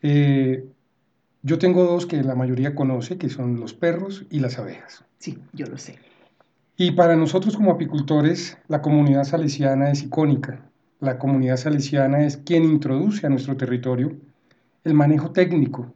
[0.02, 0.64] eh,
[1.42, 5.05] yo tengo dos que la mayoría conoce, que son los perros y las abejas.
[5.18, 5.98] Sí, yo lo sé.
[6.76, 10.61] Y para nosotros como apicultores, la comunidad salesiana es icónica.
[11.00, 14.16] La comunidad salesiana es quien introduce a nuestro territorio
[14.87, 15.92] el manejo técnico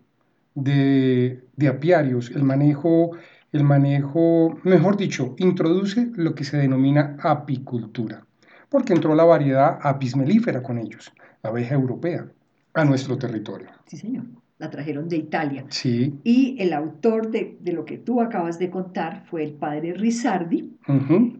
[0.54, 3.12] de, apiarios, el manejo,
[3.52, 8.26] el manejo, mejor dicho, introduce lo que se denomina apicultura,
[8.68, 12.26] porque entró la variedad apis melífera con ellos, la abeja europea,
[12.74, 13.68] a nuestro territorio.
[13.86, 14.24] Sí, señor.
[14.58, 15.64] La trajeron de Italia.
[15.68, 16.18] Sí.
[16.24, 20.76] Y el autor de, lo que tú acabas de contar fue el padre Risardi,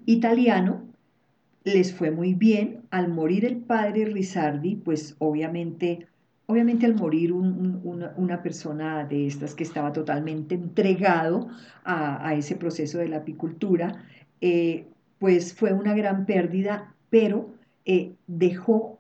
[0.06, 0.82] italiano.
[1.64, 2.80] Les fue muy bien.
[2.90, 6.06] Al morir el padre Risardi, pues obviamente
[6.50, 11.46] Obviamente al morir una, persona de estas que estaba totalmente entregado
[11.84, 14.04] a, ese proceso de la apicultura,
[14.40, 14.86] eh,
[15.20, 18.98] pues fue una gran pérdida, pero eh, dejó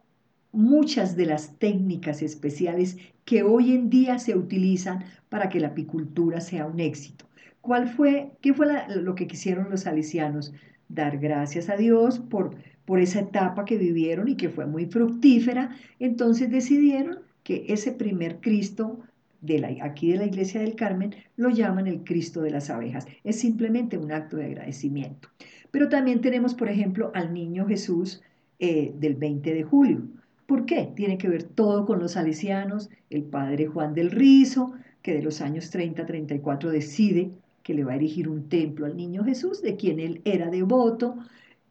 [0.52, 6.40] muchas de las técnicas especiales que hoy en día se utilizan para que la apicultura
[6.40, 7.24] sea un éxito.
[7.60, 10.52] ¿Cuál fue, qué fue lo que quisieron los salesianos?
[10.88, 15.70] dar gracias a Dios por, por esa etapa que vivieron y que fue muy fructífera.
[16.00, 19.00] Entonces decidieron que ese primer Cristo
[19.40, 23.06] de la, aquí de la iglesia del Carmen lo llaman el Cristo de las abejas.
[23.24, 25.28] Es simplemente un acto de agradecimiento.
[25.70, 28.22] Pero también tenemos, por ejemplo, al niño Jesús
[28.58, 30.02] eh, del 20 de julio.
[30.46, 30.90] ¿Por qué?
[30.96, 35.40] Tiene que ver todo con los salesianos, el padre Juan del Rizo, que de los
[35.40, 37.30] años 30-34 decide
[37.62, 41.16] que le va a erigir un templo al niño Jesús, de quien él era devoto,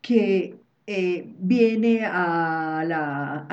[0.01, 0.55] que
[0.91, 2.91] eh, viene al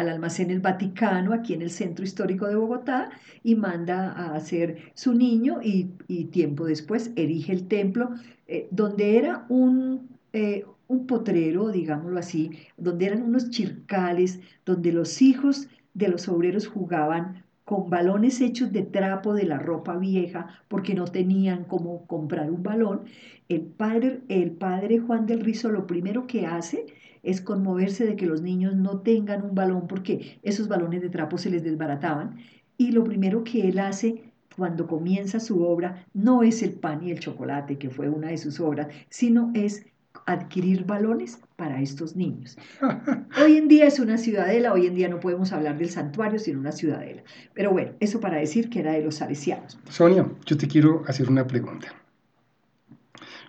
[0.09, 3.11] almacén El Vaticano, aquí en el centro histórico de Bogotá,
[3.43, 5.85] y manda a hacer su niño y,
[6.33, 8.09] tiempo después erige el templo,
[8.47, 15.21] eh, donde era un, eh, un potrero, digámoslo así, donde eran unos chircales, donde los
[15.21, 20.95] hijos de los obreros jugaban con balones hechos de trapo de la ropa vieja porque
[20.95, 23.03] no tenían cómo comprar un balón,
[23.51, 26.87] el padre, el padre Juan del Rizo lo primero que hace
[27.27, 31.39] es conmoverse de que los niños no tengan un balón porque esos balones de trapo
[31.39, 32.37] se les desbarataban.
[32.79, 34.23] Y lo primero que él hace
[34.57, 38.39] cuando comienza su obra no es el pan y el chocolate, que fue una de
[38.39, 39.85] sus obras, sino es
[40.25, 42.57] adquirir balones para estos niños.
[43.43, 46.61] Hoy en día es una ciudadela, hoy en día no podemos hablar del santuario sino
[46.61, 47.23] una ciudadela.
[47.55, 49.79] Pero bueno, eso para decir que era de los salesianos.
[49.91, 51.89] Sonia, yo te quiero hacer una pregunta.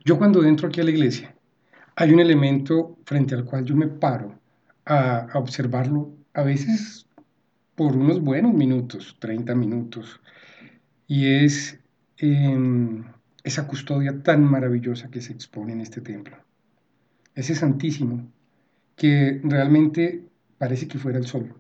[0.04, 1.37] Yo cuando entro aquí a la iglesia,
[2.00, 4.40] hay un elemento frente al cual yo me paro
[4.86, 7.08] a, observarlo, a veces
[7.74, 10.22] por unos buenos minutos, 30 minutos,
[11.08, 11.80] y es
[12.18, 13.04] em,
[13.44, 16.38] esa custodia tan maravillosa que se expone en este templo.
[17.34, 18.32] Ese santísimo
[18.96, 20.24] que realmente
[20.60, 21.56] parece que fuera el sol.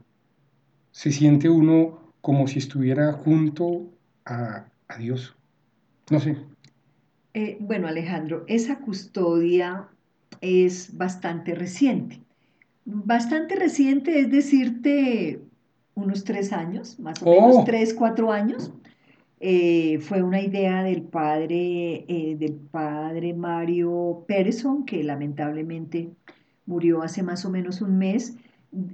[0.91, 3.91] Se siente uno como si estuviera junto
[4.23, 4.67] a,
[4.99, 5.35] Dios.
[6.11, 6.37] No sé.
[7.33, 9.89] Eh, bueno, Alejandro, esa custodia
[10.41, 12.21] es bastante reciente.
[12.85, 15.41] Bastante reciente es decirte
[15.95, 17.63] unos tres años, más o menos oh.
[17.65, 18.71] tres, cuatro años.
[19.39, 26.09] Eh, fue una idea del padre, eh, del padre Mario Pereson, que lamentablemente
[26.65, 28.35] murió hace más o menos un mes.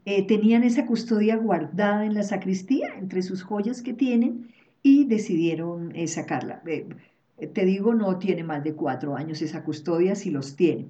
[0.06, 4.50] Eh, tenían esa custodia guardada en la sacristía, entre sus joyas que tienen,
[4.82, 6.62] y decidieron sacarla.
[6.62, 10.88] te digo, no tiene más de cuatro años esa custodia, si los tiene.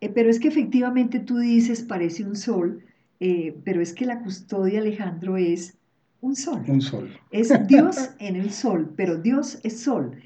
[0.00, 2.84] Eh, pero es que efectivamente tú dices, parece un sol,
[3.20, 5.76] eh, pero es que la custodia, Alejandro, es
[6.20, 6.64] un sol.
[6.68, 7.10] Un sol.
[7.30, 10.16] Es Dios en el sol, pero Dios es sol.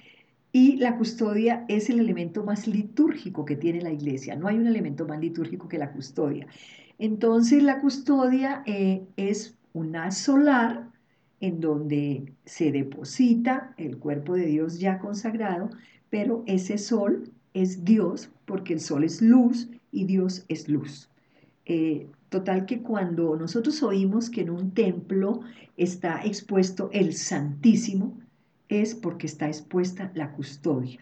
[0.52, 4.34] Y la custodia es el elemento más litúrgico que tiene la iglesia.
[4.34, 6.46] No hay un elemento más litúrgico que la custodia.
[6.98, 10.88] Entonces la custodia eh, es una solar
[11.40, 15.70] en donde se deposita el cuerpo de Dios ya consagrado,
[16.10, 21.08] pero ese sol es Dios, porque el sol es luz y Dios es luz.
[21.66, 25.42] Eh, total que cuando nosotros oímos que en un templo
[25.76, 28.18] está expuesto el Santísimo,
[28.68, 30.98] es porque está expuesta la custodia.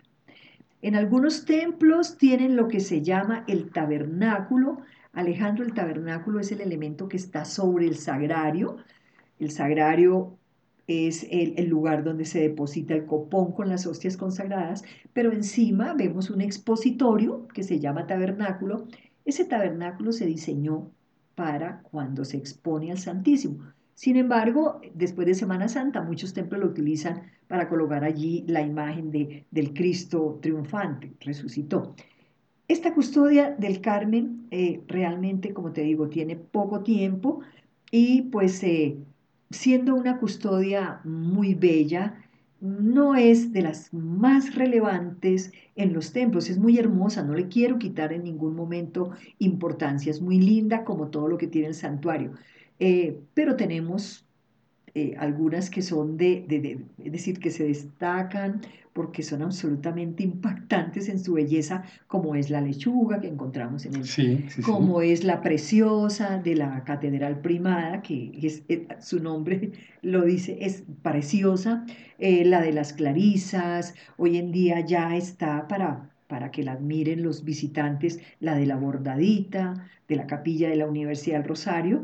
[0.83, 4.83] En algunos templos tienen lo que se llama el tabernáculo.
[5.15, 8.77] Alejandro, el tabernáculo es el elemento que está sobre el sagrario.
[9.39, 10.37] El sagrario
[10.89, 16.31] es el, lugar donde se deposita el copón con las hostias consagradas, pero encima vemos
[16.31, 18.89] un expositorio que se llama tabernáculo.
[19.27, 20.91] Ese tabernáculo se diseñó
[21.35, 23.65] para cuando se expone al Santísimo.
[23.95, 29.11] Sin embargo, después de Semana Santa, muchos templos lo utilizan para colocar allí la imagen
[29.11, 31.95] de, del Cristo triunfante, resucitó.
[32.67, 37.41] Esta custodia del Carmen eh, realmente, como te digo, tiene poco tiempo
[37.91, 38.99] y pues eh,
[39.51, 42.25] siendo una custodia muy bella,
[42.61, 47.79] no es de las más relevantes en los templos, es muy hermosa, no le quiero
[47.79, 52.33] quitar en ningún momento importancia, es muy linda como todo lo que tiene el santuario,
[52.81, 54.28] eh, pero tenemos
[54.95, 56.47] eh, algunas que son de,
[57.03, 58.61] es decir, que se destacan
[58.93, 64.45] porque son absolutamente impactantes en su belleza, como es la lechuga que encontramos en el,
[64.63, 68.65] como es la preciosa de la catedral primada, que es,
[69.01, 69.73] su nombre
[70.03, 71.87] lo dice, es preciosa,
[72.19, 77.23] eh, la de las clarisas, hoy en día ya está para para que la admiren
[77.23, 82.03] los visitantes, la de la bordadita, de la capilla de la Universidad del Rosario,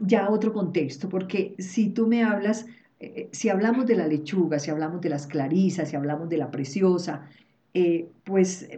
[0.00, 2.66] ya otro contexto, porque si tú me hablas,
[3.00, 6.38] eh, eh, si hablamos de la lechuga, si hablamos de las clarisas, si hablamos de
[6.38, 7.28] la preciosa,
[7.74, 8.68] eh, pues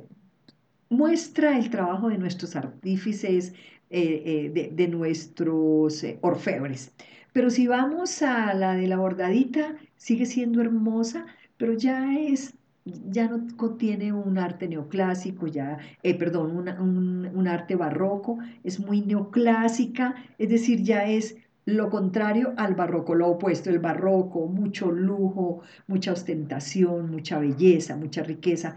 [0.88, 3.55] muestra el trabajo de nuestros artífices,
[3.90, 6.93] de, de, nuestros orfebres.
[7.33, 13.29] Pero si vamos a la de la bordadita, sigue siendo hermosa, pero ya es ya
[13.29, 20.14] no contiene un arte neoclásico, ya, eh, perdón, un, un arte barroco, es muy neoclásica,
[20.38, 26.12] es decir, ya es lo contrario al barroco, lo opuesto, el barroco, mucho lujo, mucha
[26.12, 28.77] ostentación, mucha belleza, mucha riqueza.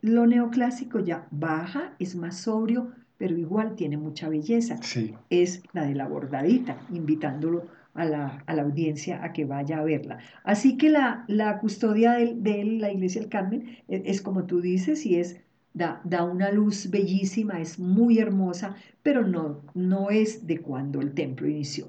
[0.00, 4.78] Lo neoclásico ya baja, es más sobrio, pero igual tiene mucha belleza.
[4.80, 5.14] Sí.
[5.28, 10.18] Es la de la bordadita, invitándolo a la, audiencia a que vaya a verla.
[10.44, 15.06] Así que la, la custodia de, la Iglesia del Carmen es, es, como tú dices
[15.06, 15.40] y es
[15.72, 18.74] Da, da, una luz bellísima, es muy hermosa,
[19.04, 21.86] pero no, no es de cuando el templo inició.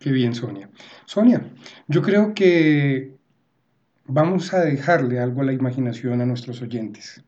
[0.00, 0.68] Qué bien, Sonia.
[1.04, 1.40] Sonia,
[1.86, 3.12] yo creo que
[4.06, 7.22] vamos a dejarle algo a la imaginación a nuestros oyentes.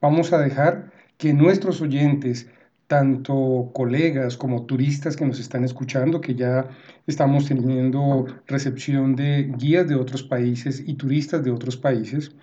[0.00, 2.50] Vamos a dejar que nuestros oyentes
[2.86, 6.68] tanto colegas como turistas que nos están escuchando, que ya
[7.06, 12.34] estamos teniendo recepción de guías de otros países y turistas de otros países,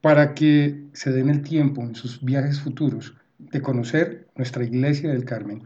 [0.00, 5.24] para que se den el tiempo en sus viajes futuros de conocer nuestra iglesia del
[5.24, 5.62] Carmen.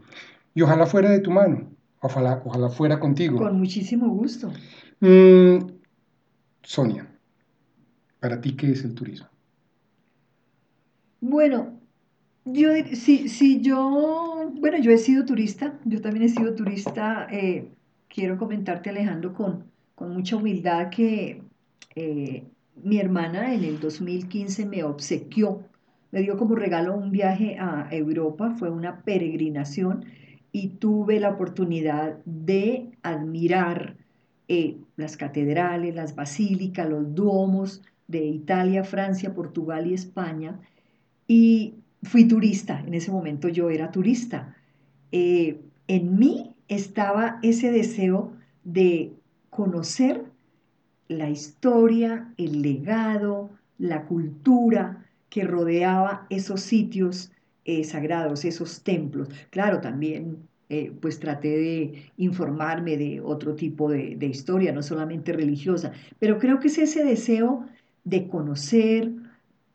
[0.53, 1.71] Y ojalá fuera de tu mano,
[2.01, 3.37] ojalá, ojalá fuera contigo.
[3.37, 4.51] Con muchísimo gusto.
[4.99, 5.57] Mm,
[6.61, 7.07] Sonia,
[8.19, 9.27] ¿para ti qué es el turismo?
[11.19, 11.79] Bueno,
[12.45, 17.27] yo, sí, sí, yo, bueno, yo he sido turista, yo también he sido turista.
[17.31, 17.69] Eh,
[18.07, 21.41] quiero comentarte, Alejandro, con, con mucha humildad que
[21.95, 22.43] eh,
[22.83, 25.63] mi hermana en el 2015 me obsequió,
[26.11, 30.05] me dio como regalo un viaje a Europa, fue una peregrinación
[30.51, 33.95] y tuve la oportunidad de admirar
[34.47, 40.59] eh, las catedrales, las basílicas, los duomos de Italia, Francia, Portugal y España.
[41.27, 44.55] Y fui turista, en ese momento yo era turista.
[45.11, 49.13] Eh, en mí estaba ese deseo de
[49.49, 50.25] conocer
[51.07, 57.31] la historia, el legado, la cultura que rodeaba esos sitios
[57.65, 59.29] eh, sagrados, esos templos.
[59.49, 60.37] Claro, también
[60.69, 66.59] eh, pues traté de informarme de otro tipo de, historia, no solamente religiosa, pero creo
[66.59, 67.67] que es ese deseo
[68.03, 69.11] de conocer,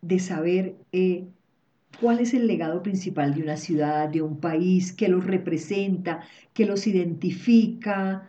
[0.03, 0.75] de saber
[2.00, 6.20] cuál es el legado principal de una ciudad, de un país, qué los representa,
[6.54, 8.28] qué los identifica.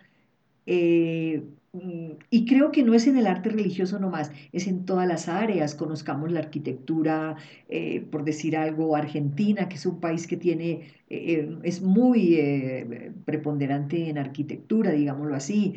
[0.65, 5.07] Eh, mm, y creo que no es en el arte religioso nomás, es en todas
[5.07, 5.75] las áreas.
[5.75, 7.37] Conozcamos la arquitectura,
[7.69, 12.37] eh, por decir algo, Argentina, que es un país que tiene, eh, es muy
[13.25, 15.75] preponderante en arquitectura, digámoslo así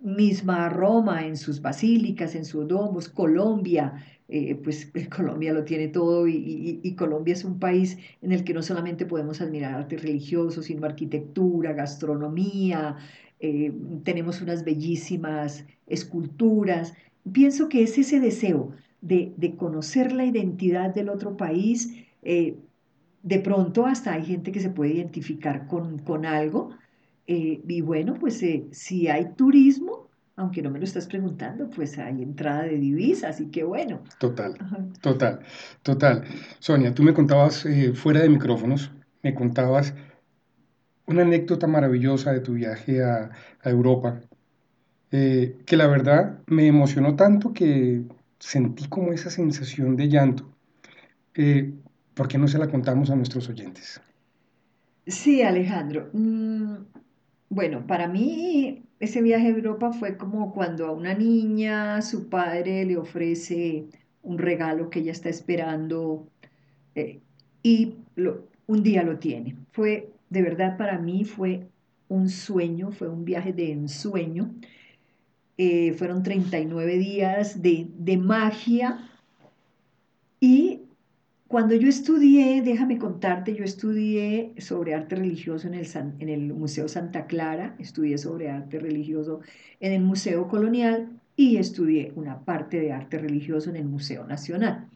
[0.00, 6.26] misma Roma en sus basílicas, en sus domos, Colombia, eh, pues Colombia lo tiene todo
[6.28, 10.86] y, Colombia es un país en el que no solamente podemos admirar arte religioso, sino
[10.86, 12.96] arquitectura, gastronomía,
[13.40, 13.72] eh,
[14.04, 16.94] tenemos unas bellísimas esculturas.
[17.32, 21.94] Pienso que es ese deseo de, conocer la identidad del otro país.
[22.22, 22.56] Eh,
[23.22, 26.70] de pronto hasta hay gente que se puede identificar con, con algo.
[27.26, 29.85] y bueno, pues si hay turismo,
[30.36, 34.04] aunque no me lo estás preguntando, pues hay entrada de divisas, así que bueno.
[34.18, 34.54] Total,
[35.00, 35.40] total,
[35.82, 36.24] total.
[36.58, 39.94] Sonia, tú me contabas eh, fuera de micrófonos, me contabas
[41.06, 43.30] una anécdota maravillosa de tu viaje a,
[43.64, 44.20] Europa,
[45.10, 48.02] eh, que la verdad me emocionó tanto que
[48.38, 50.52] sentí como esa sensación de llanto.
[51.34, 51.72] Eh,
[52.14, 54.00] ¿Por qué no se la contamos a nuestros oyentes?
[55.06, 56.10] Sí, Alejandro.
[56.12, 56.76] Mm,
[57.48, 62.84] bueno, para mí ese viaje a Europa fue como cuando a una niña su padre
[62.84, 63.86] le ofrece
[64.22, 66.26] un regalo que ella está esperando
[66.94, 67.20] eh,
[67.62, 67.94] y
[68.66, 69.56] un día lo tiene.
[69.72, 71.66] Fue, de verdad, para mí fue
[72.08, 74.54] un sueño, fue un viaje de ensueño.
[75.58, 79.10] Eh, fueron 39 días de, de magia
[80.40, 80.75] y
[81.48, 85.74] cuando yo estudié, déjame contarte, yo estudié sobre arte religioso en
[86.28, 89.40] el, Museo Santa Clara, estudié sobre arte religioso
[89.78, 94.88] en el Museo Colonial y estudié una parte de arte religioso en el Museo Nacional.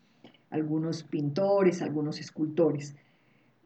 [0.51, 2.96] Algunos pintores, algunos escultores.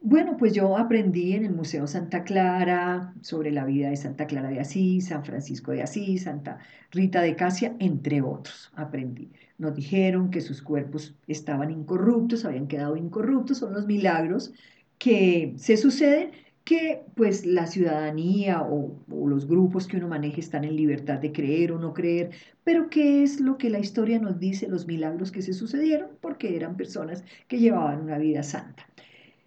[0.01, 4.49] Bueno, pues yo aprendí en el Museo Santa Clara sobre la vida de Santa Clara
[4.49, 6.59] de Asís, San Francisco de Asís, Santa
[6.91, 8.71] Rita de Casia, entre otros.
[8.75, 9.31] Aprendí.
[9.57, 14.53] Nos dijeron que sus cuerpos estaban incorruptos, habían quedado incorruptos, son los milagros
[14.97, 16.31] que se suceden
[16.65, 21.71] que pues la ciudadanía o, los grupos que uno maneje están en libertad de creer
[21.71, 22.31] o no creer,
[22.63, 26.55] pero qué es lo que la historia nos dice, los milagros que se sucedieron, porque
[26.55, 28.87] eran personas que llevaban una vida santa.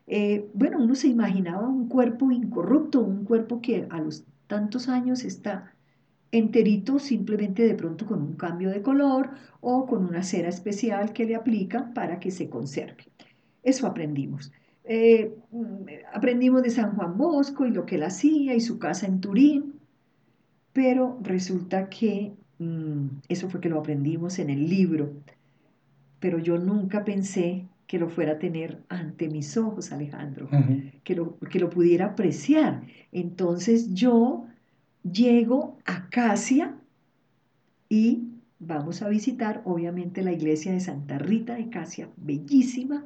[0.06, 5.24] Eh, bueno, uno se imaginaba un cuerpo incorrupto, un cuerpo que a los tantos años
[5.24, 5.74] está
[6.32, 11.24] enterito simplemente de pronto con un cambio de color o con una cera especial que
[11.24, 13.04] le aplica para que se conserve.
[13.62, 14.52] Eso aprendimos.
[14.84, 19.06] Eh, mm, aprendimos de San Juan Bosco y lo que él hacía y su casa
[19.06, 19.74] en Turín,
[20.72, 25.12] pero resulta que mm, eso fue que lo aprendimos en el libro,
[26.20, 30.48] pero yo nunca pensé que lo fuera a tener ante mis ojos, Alejandro,
[31.04, 32.82] que, lo, que lo pudiera apreciar.
[33.12, 34.46] Entonces yo
[35.02, 36.74] llego a Casia
[37.88, 38.28] y
[38.58, 43.04] vamos a visitar obviamente la iglesia de Santa Rita de Casia, bellísima,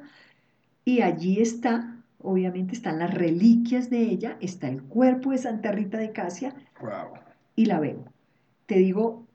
[0.85, 5.97] y allí está, obviamente están las reliquias de ella, está el cuerpo de Santa Rita
[5.97, 6.55] de Casia,
[7.55, 8.03] y la veo.
[8.65, 9.25] Te digo,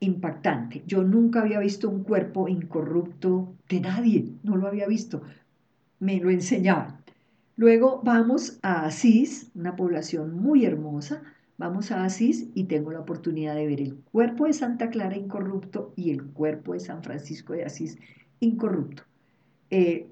[0.00, 0.82] impactante.
[0.86, 5.22] Yo nunca había visto un cuerpo incorrupto de nadie, no lo había visto.
[5.98, 6.98] Me lo enseñaban.
[7.56, 11.22] Luego vamos a Asís, una población muy hermosa.
[11.60, 15.92] Vamos a Asís y tengo la oportunidad de ver el cuerpo de Santa Clara incorrupto
[15.94, 17.98] y el cuerpo de San Francisco de Asís
[18.40, 19.02] incorrupto.
[19.68, 20.08] Eh,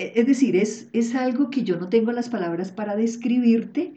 [0.00, 3.94] es decir, es, es, algo que yo no tengo las palabras para describirte.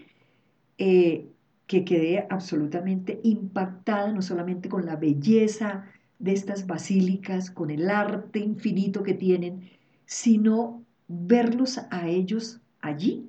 [0.78, 1.28] Eh,
[1.66, 5.88] que quedé absolutamente impactada no solamente con la belleza
[6.20, 9.72] de estas basílicas, con el arte infinito que tienen,
[10.06, 13.28] sino verlos a ellos allí,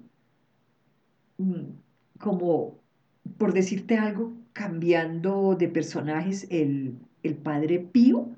[1.39, 1.84] mm,
[2.19, 2.79] como,
[3.39, 6.97] por decirte algo, cambiando de personajes el,
[7.43, 8.29] padre Pío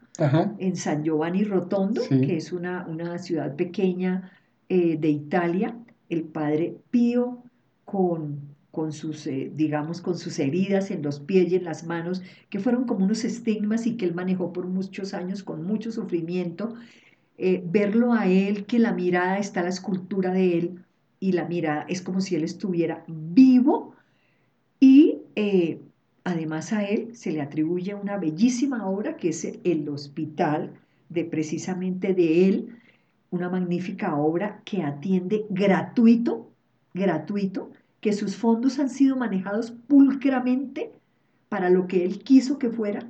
[0.59, 4.31] en San Giovanni Rotondo, que es una, una ciudad pequeña
[4.69, 5.77] eh, de Italia,
[6.09, 7.43] el padre Pío
[7.85, 12.21] con con sus, eh, digamos, con sus heridas en los pies y en las manos,
[12.51, 16.75] que fueron como unos estigmas y que él manejó por muchos años con mucho sufrimiento,
[17.39, 20.85] eh, verlo a él, que la mirada está la escultura de él
[21.21, 23.95] y la mirada es como si él estuviera vivo
[24.81, 25.81] y eh,
[26.25, 30.73] además a él se le atribuye una bellísima obra que es el hospital
[31.09, 32.77] de precisamente de él,
[33.31, 36.51] una magnífica obra que atiende gratuito,
[36.95, 40.93] gratuito, que sus fondos han sido manejados pulcramente
[41.49, 43.01] para lo que él quiso que fuera,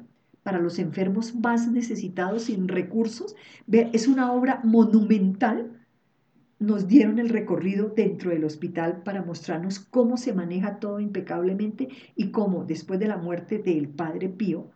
[0.43, 3.35] para los enfermos más necesitados sin recursos.
[3.71, 5.73] Es una obra monumental.
[6.59, 12.31] Nos dieron el recorrido dentro del hospital para mostrarnos cómo se maneja todo impecablemente y
[12.31, 14.71] cómo después de la muerte del padre Pío,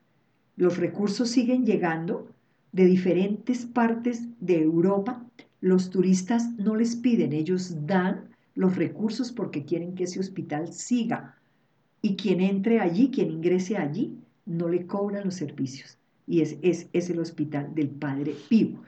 [0.56, 2.28] los recursos siguen llegando
[2.72, 5.24] de diferentes partes de Europa.
[5.60, 11.36] Los turistas no les piden, ellos dan los recursos porque quieren que ese hospital siga.
[12.02, 15.98] Y quien entre allí, quien ingrese allí, no le cobran los servicios.
[16.26, 18.82] Y es, es, el hospital del Padre Pío.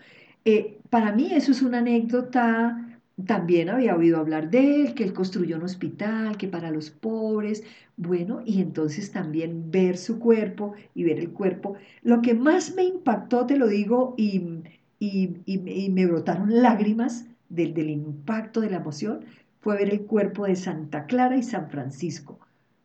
[0.44, 2.92] Eh, para mí eso es una anécdota
[3.26, 7.62] también había oído hablar de él, que él construyó un hospital, que para los pobres,
[7.96, 11.76] bueno, y entonces también ver su cuerpo y ver el cuerpo.
[12.02, 14.62] Lo que más me impactó, te lo digo, y,
[14.98, 19.20] y, me brotaron lágrimas del, del, impacto de la emoción,
[19.60, 22.38] fue ver el cuerpo de Santa Clara y San Francisco,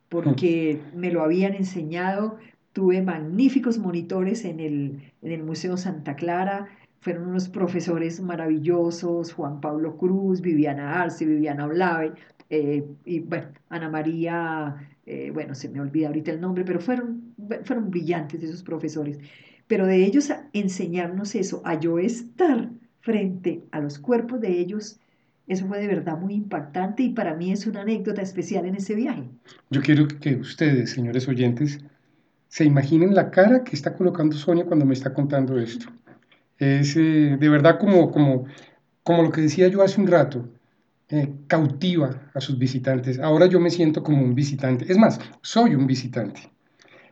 [0.09, 2.37] porque me lo habían enseñado,
[2.73, 6.67] tuve magníficos monitores en el, en el Museo Santa Clara,
[6.99, 12.13] fueron unos profesores maravillosos, Juan Pablo Cruz, Viviana Arce, Viviana Olave,
[12.49, 14.75] eh, y bueno, Ana María,
[15.05, 17.33] eh, bueno, se me olvida ahorita el nombre, pero fueron,
[17.63, 19.19] fueron brillantes esos profesores.
[19.67, 22.69] Pero de ellos enseñarnos eso, a yo estar
[23.01, 24.99] frente a los cuerpos de ellos
[25.47, 28.95] eso fue de verdad muy impactante y para mí es una anécdota especial en ese
[28.95, 29.23] viaje.
[29.69, 31.79] Yo quiero que ustedes, señores oyentes,
[32.49, 35.87] se imaginen la cara que está colocando Sonia cuando me está contando esto.
[36.59, 38.45] Es eh, de verdad como, como,
[39.03, 40.49] como lo que decía yo hace un rato,
[41.09, 43.19] eh, cautiva a sus visitantes.
[43.19, 44.85] Ahora yo me siento como un visitante.
[44.91, 46.51] Es más, soy un visitante.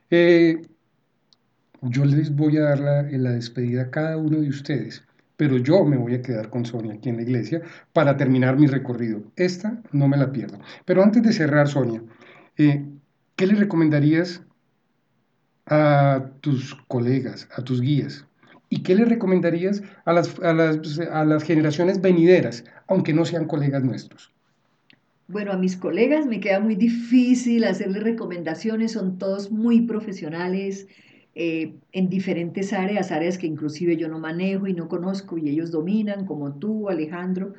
[0.10, 0.62] Eh,
[1.82, 5.04] yo les voy a dar la, la despedida a cada uno de ustedes
[5.38, 7.62] pero yo me voy a quedar con Sonia aquí en la iglesia
[7.94, 9.24] para terminar mi recorrido.
[9.36, 10.60] Esta no me la pierdo.
[10.86, 12.02] Pero antes de cerrar, Sonia,
[12.56, 14.42] ¿qué le recomendarías
[15.66, 18.26] a tus colegas, a tus guías?
[18.76, 23.46] ¿Y qué le recomendarías a las, a las, a las generaciones venideras, aunque no sean
[23.46, 24.34] colegas nuestros?
[25.30, 30.88] Bueno, a mis colegas me queda muy difícil hacerles recomendaciones, son todos muy profesionales,
[31.36, 35.72] eh, en diferentes áreas, áreas que inclusive yo no manejo y no conozco y ellos
[35.72, 37.54] dominan, como tú, Alejandro.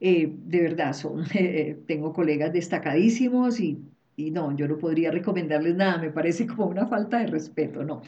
[0.00, 3.80] Eh, de verdad, son, eh, tengo colegas destacadísimos y,
[4.14, 8.02] y, no, yo no podría recomendarles nada, me parece como una falta de respeto, no.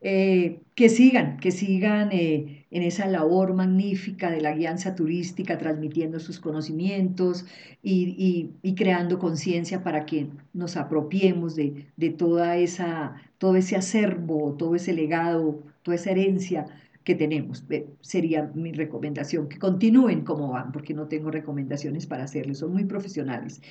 [0.00, 6.20] Eh, que sigan, que sigan eh, en esa labor magnífica de la guianza turística, transmitiendo
[6.20, 7.46] sus conocimientos
[7.82, 11.86] y, creando conciencia para que nos apropiemos de,
[12.16, 16.66] toda esa, todo ese acervo, todo ese legado, toda esa herencia
[17.02, 17.64] que tenemos.
[18.00, 22.84] sería mi recomendación, que continúen como van, porque no tengo recomendaciones para hacerles, son muy
[22.84, 23.62] profesionales.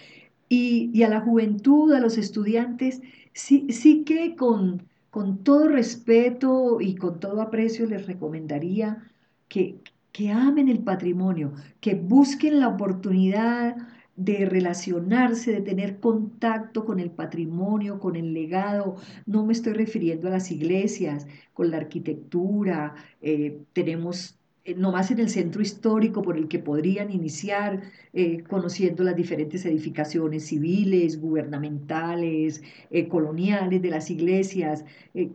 [0.50, 3.02] Y, y a la juventud, a los estudiantes,
[3.34, 4.84] sí, sí que con
[5.18, 9.04] con todo respeto y con todo aprecio les recomendaría
[9.48, 9.80] que,
[10.12, 13.78] que amen el patrimonio, que busquen la oportunidad
[14.16, 18.98] de relacionarse, de tener contacto con el patrimonio, con el legado.
[19.26, 22.94] No me estoy refiriendo a las iglesias, con la arquitectura.
[23.20, 24.38] Eh, tenemos
[24.76, 27.82] nomás en el centro histórico por el que podrían iniciar
[28.14, 32.62] eh, conociendo las diferentes edificaciones civiles, gubernamentales,
[32.92, 34.86] eh, coloniales de las iglesias,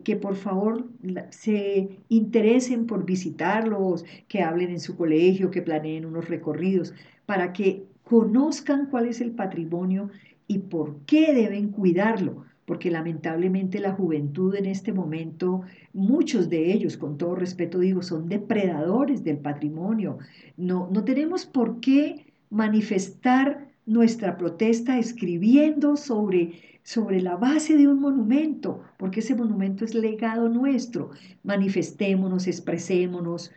[0.03, 0.87] que por favor
[1.29, 6.93] se interesen por visitarlos, que hablen en su colegio, que planeen unos recorridos,
[7.25, 10.09] para que conozcan cuál es el patrimonio
[10.47, 15.61] y por qué deben cuidarlo porque lamentablemente la juventud en este momento,
[15.93, 20.17] muchos de ellos, con todo respeto digo, son depredadores del patrimonio.
[20.57, 27.99] No, no tenemos por qué manifestar nuestra protesta escribiendo sobre, sobre la base de un
[27.99, 31.11] monumento, porque ese monumento es legado nuestro.
[31.43, 33.51] Manifestémonos, expresémonos,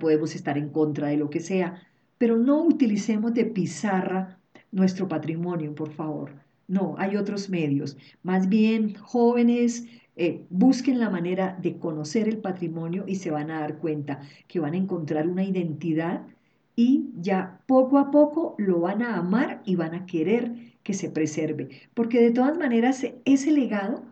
[0.00, 1.82] podemos estar en contra de lo que sea,
[2.18, 4.38] pero no utilicemos de pizarra
[4.70, 6.45] nuestro patrimonio, por favor.
[6.68, 7.96] No, hay otros medios.
[8.22, 9.86] Más bien, jóvenes
[10.16, 14.60] eh, busquen la manera de conocer el patrimonio y se van a dar cuenta que
[14.60, 16.26] van a encontrar una identidad
[16.74, 21.10] y ya poco a poco lo van a amar y van a querer que se
[21.10, 21.68] preserve.
[21.94, 24.04] Porque de todas maneras ese legado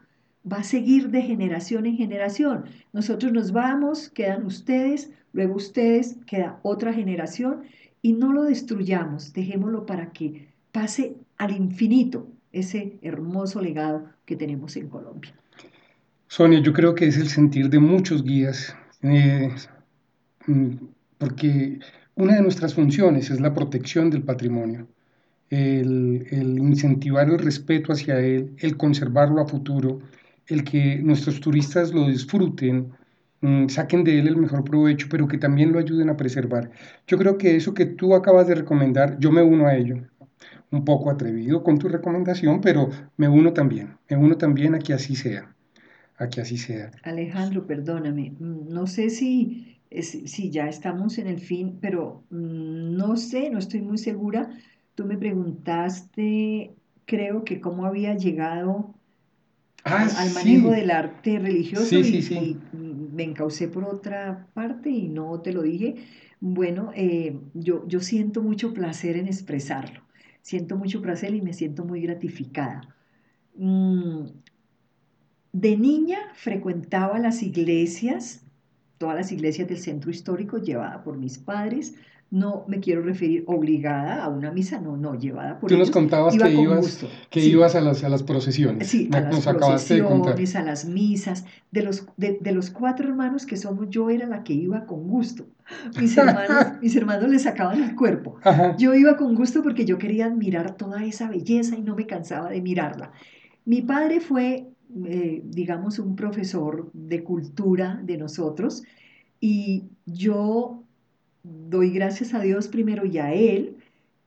[0.50, 2.64] va a seguir de generación en generación.
[2.92, 7.62] Nosotros nos vamos, quedan ustedes, luego ustedes, queda otra generación
[8.02, 14.76] y no lo destruyamos, dejémoslo para que pase al infinito ese hermoso legado que tenemos
[14.76, 15.34] en Colombia.
[16.28, 19.54] Sonia, yo creo que es el sentir de muchos guías, eh,
[20.46, 20.70] mm,
[21.18, 21.78] porque
[22.14, 24.88] una de nuestras funciones es la protección del patrimonio,
[25.50, 30.00] el, incentivar el respeto hacia él, el conservarlo a futuro,
[30.46, 32.92] el que nuestros turistas lo disfruten,
[33.40, 36.70] mm, saquen de él el mejor provecho, pero que también lo ayuden a preservar.
[37.06, 39.98] Yo creo que eso que tú acabas de recomendar, yo me uno a ello
[40.70, 44.92] un poco atrevido con tu recomendación, pero me uno también, me uno también a que
[44.92, 45.54] así sea,
[46.18, 46.90] a que así sea.
[47.02, 53.16] Alejandro, perdóname, mm, no sé si, si ya estamos en el fin, pero mm, no
[53.16, 54.50] sé, no estoy muy segura.
[54.94, 56.72] Tú me preguntaste,
[57.04, 58.94] creo que cómo había llegado
[59.84, 65.52] ah, al, manejo del arte religioso y, me encaucé por otra parte y no te
[65.52, 65.94] lo dije.
[66.40, 70.03] Bueno, eh, yo, yo siento mucho placer en expresarlo
[70.44, 72.94] siento mucho placer y me siento muy gratificada.
[73.56, 74.26] Mm,
[75.52, 78.44] de niña frecuentaba las iglesias,
[78.98, 81.94] todas las iglesias del centro histórico llevada por mis padres,
[82.30, 86.36] no me quiero referir obligada a una misa, no, no, llevada por Tú nos contabas
[86.36, 88.88] que, ibas, que ibas a las, a las procesiones.
[88.88, 91.44] Sí, a las procesiones, a las misas.
[91.70, 95.46] De los, de, los cuatro hermanos que somos, yo era la que iba con gusto.
[95.98, 98.36] Mis hermanos, mis hermanos le sacaban el cuerpo.
[98.78, 102.50] Yo iba con gusto porque yo quería admirar toda esa belleza y no me cansaba
[102.50, 103.12] de mirarla.
[103.64, 104.66] Mi padre fue,
[105.06, 108.82] eh, digamos, un profesor de cultura de nosotros
[109.40, 110.83] y yo
[111.44, 113.76] doy gracias a Dios primero y a Él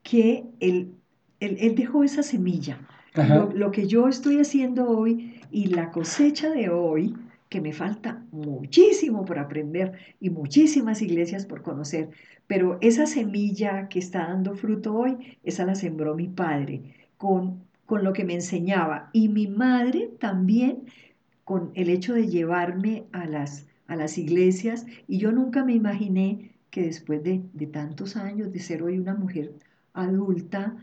[0.03, 0.93] que Él,
[1.41, 2.80] él, dejó esa semilla.
[3.55, 7.15] Lo, que yo estoy haciendo hoy y la cosecha de hoy,
[7.49, 12.09] que me falta muchísimo por aprender y muchísimas iglesias por conocer,
[12.45, 18.03] pero esa semilla que está dando fruto hoy, esa la sembró mi padre con, con
[18.03, 20.84] lo que me enseñaba y mi madre también
[21.43, 26.51] con el hecho de llevarme a las, a las iglesias y yo nunca me imaginé
[26.70, 27.39] que después de,
[27.72, 29.53] tantos años de ser hoy una mujer
[29.93, 30.76] adulta,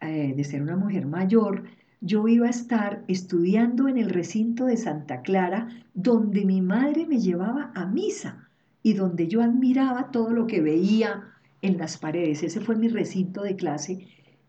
[0.00, 1.64] eh, de ser una mujer mayor,
[2.00, 7.18] yo iba a estar estudiando en el recinto de Santa Clara, donde mi madre me
[7.18, 8.48] llevaba a misa
[8.82, 11.24] y donde yo admiraba todo lo que veía
[11.62, 12.42] en las paredes.
[12.42, 14.06] Ese fue mi recinto de clase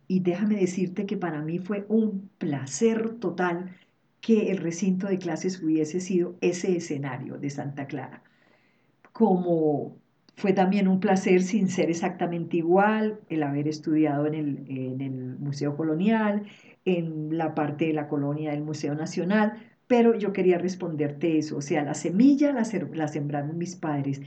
[0.07, 3.75] y déjame decirte que para mí fue un placer total
[4.21, 8.23] que el recinto de clases hubiese sido ese escenario de Santa Clara.
[9.13, 9.98] Como
[10.39, 16.43] fue también un placer, sin ser exactamente igual, el haber estudiado en el, Museo Colonial,
[16.85, 19.53] en la parte de la colonia del Museo Nacional,
[19.87, 22.63] pero yo quería responderte eso, o sea, la semilla la,
[22.93, 24.21] la sembraron mis padres.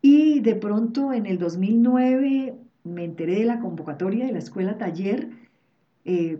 [0.00, 2.54] Y de pronto en el 2009
[2.84, 5.28] me enteré de la convocatoria de la escuela taller,
[6.06, 6.38] eh,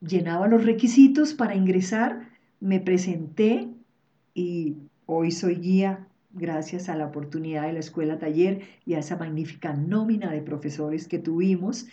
[0.00, 3.68] llenaba los requisitos para ingresar, me presenté
[4.34, 9.16] y hoy soy guía gracias a la oportunidad de la escuela taller y a esa
[9.16, 11.86] magnífica nómina de profesores que tuvimos.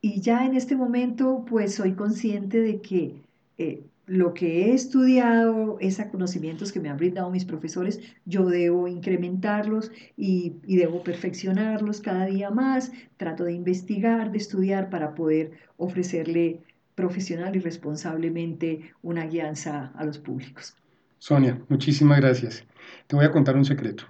[0.00, 3.14] Y ya en este momento, pues soy consciente de que
[3.58, 8.88] eh, lo que he estudiado, esos conocimientos que me han brindado mis profesores, yo debo
[8.88, 12.92] incrementarlos y, y, debo perfeccionarlos cada día más.
[13.16, 16.60] Trato de investigar, de estudiar para poder ofrecerle
[16.94, 20.76] profesional y responsablemente una guianza a los públicos.
[21.18, 22.64] Sonia, muchísimas gracias.
[23.12, 24.04] Te voy a contar un secreto.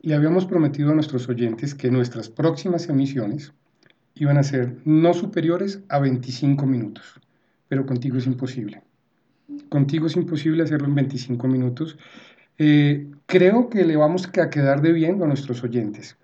[0.00, 3.52] Le habíamos prometido a nuestros oyentes que nuestras próximas emisiones
[4.16, 7.20] iban a ser no superiores a 25 minutos,
[7.68, 8.82] pero contigo es imposible.
[9.68, 11.96] Contigo es imposible hacerlo en 25 minutos.
[12.58, 16.16] Eh, creo que le vamos a quedar debiendo a nuestros oyentes.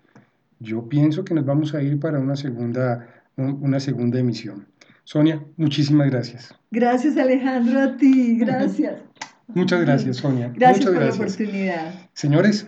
[0.59, 3.07] Yo pienso que nos vamos a ir para una segunda,
[3.37, 4.67] una segunda emisión.
[5.05, 6.53] Sonia, muchísimas gracias.
[6.69, 9.08] Gracias Alejandro, a ti, gracias.
[9.53, 10.51] Muchas gracias, Sonia.
[10.55, 11.93] Gracias por la oportunidad.
[12.13, 12.67] Señores,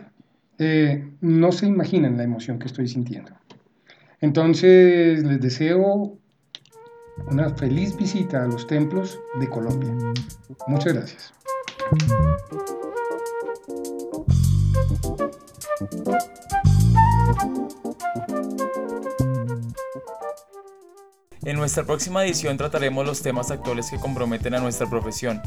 [0.58, 3.32] eh, no se imaginan la emoción que estoy sintiendo.
[4.20, 6.18] Entonces, les deseo
[7.28, 9.92] una feliz visita a los templos de Colombia.
[10.68, 11.34] Muchas gracias.
[21.44, 25.42] En nuestra próxima edición trataremos los temas actuales que comprometen a nuestra profesión,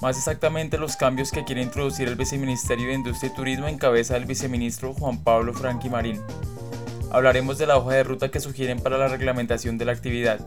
[0.00, 4.14] más exactamente los cambios que quiere introducir el Viceministerio de Industria y Turismo en cabeza
[4.14, 6.20] del viceministro Juan Pablo Franqui Marín.
[7.10, 10.40] Hablaremos de la hoja de ruta que sugieren para la reglamentación de la actividad.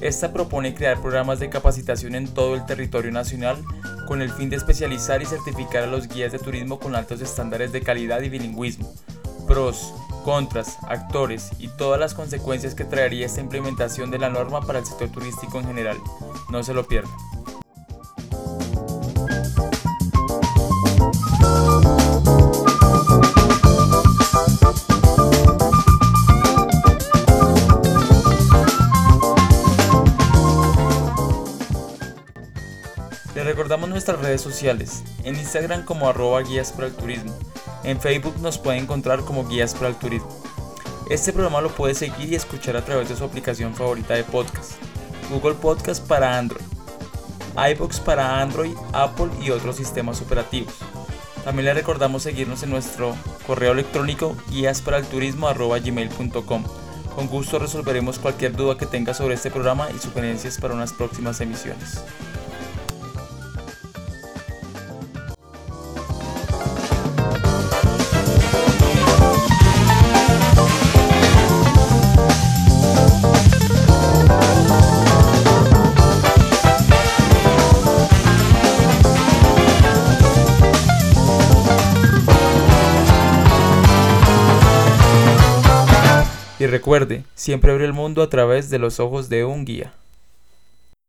[0.00, 3.62] Esta propone crear programas de capacitación en todo el territorio nacional
[4.06, 7.72] con el fin de especializar y certificar a los guías de turismo con altos estándares
[7.72, 8.94] de calidad y bilingüismo.
[9.46, 9.94] Pros,
[10.24, 14.86] contras, actores y todas las consecuencias que traería esta implementación de la norma para el
[14.86, 15.98] sector turístico en general.
[16.50, 17.12] No se lo pierdan.
[33.96, 37.34] Nuestras redes sociales, en Instagram como arroba guías para el turismo,
[37.82, 40.28] en Facebook nos puede encontrar como Guías para el Turismo.
[41.08, 44.72] Este programa lo puede seguir y escuchar a través de su aplicación favorita de podcast,
[45.30, 46.60] Google Podcast para Android,
[47.56, 50.74] iBox para Android, Apple y otros sistemas operativos.
[51.42, 53.16] También le recordamos seguirnos en nuestro
[53.46, 56.64] correo electrónico guíasparalturismo.gmail.com.
[57.14, 61.40] Con gusto resolveremos cualquier duda que tenga sobre este programa y sugerencias para unas próximas
[61.40, 62.02] emisiones.
[86.66, 89.92] Y recuerde, siempre abre el mundo a través de los ojos de un guía.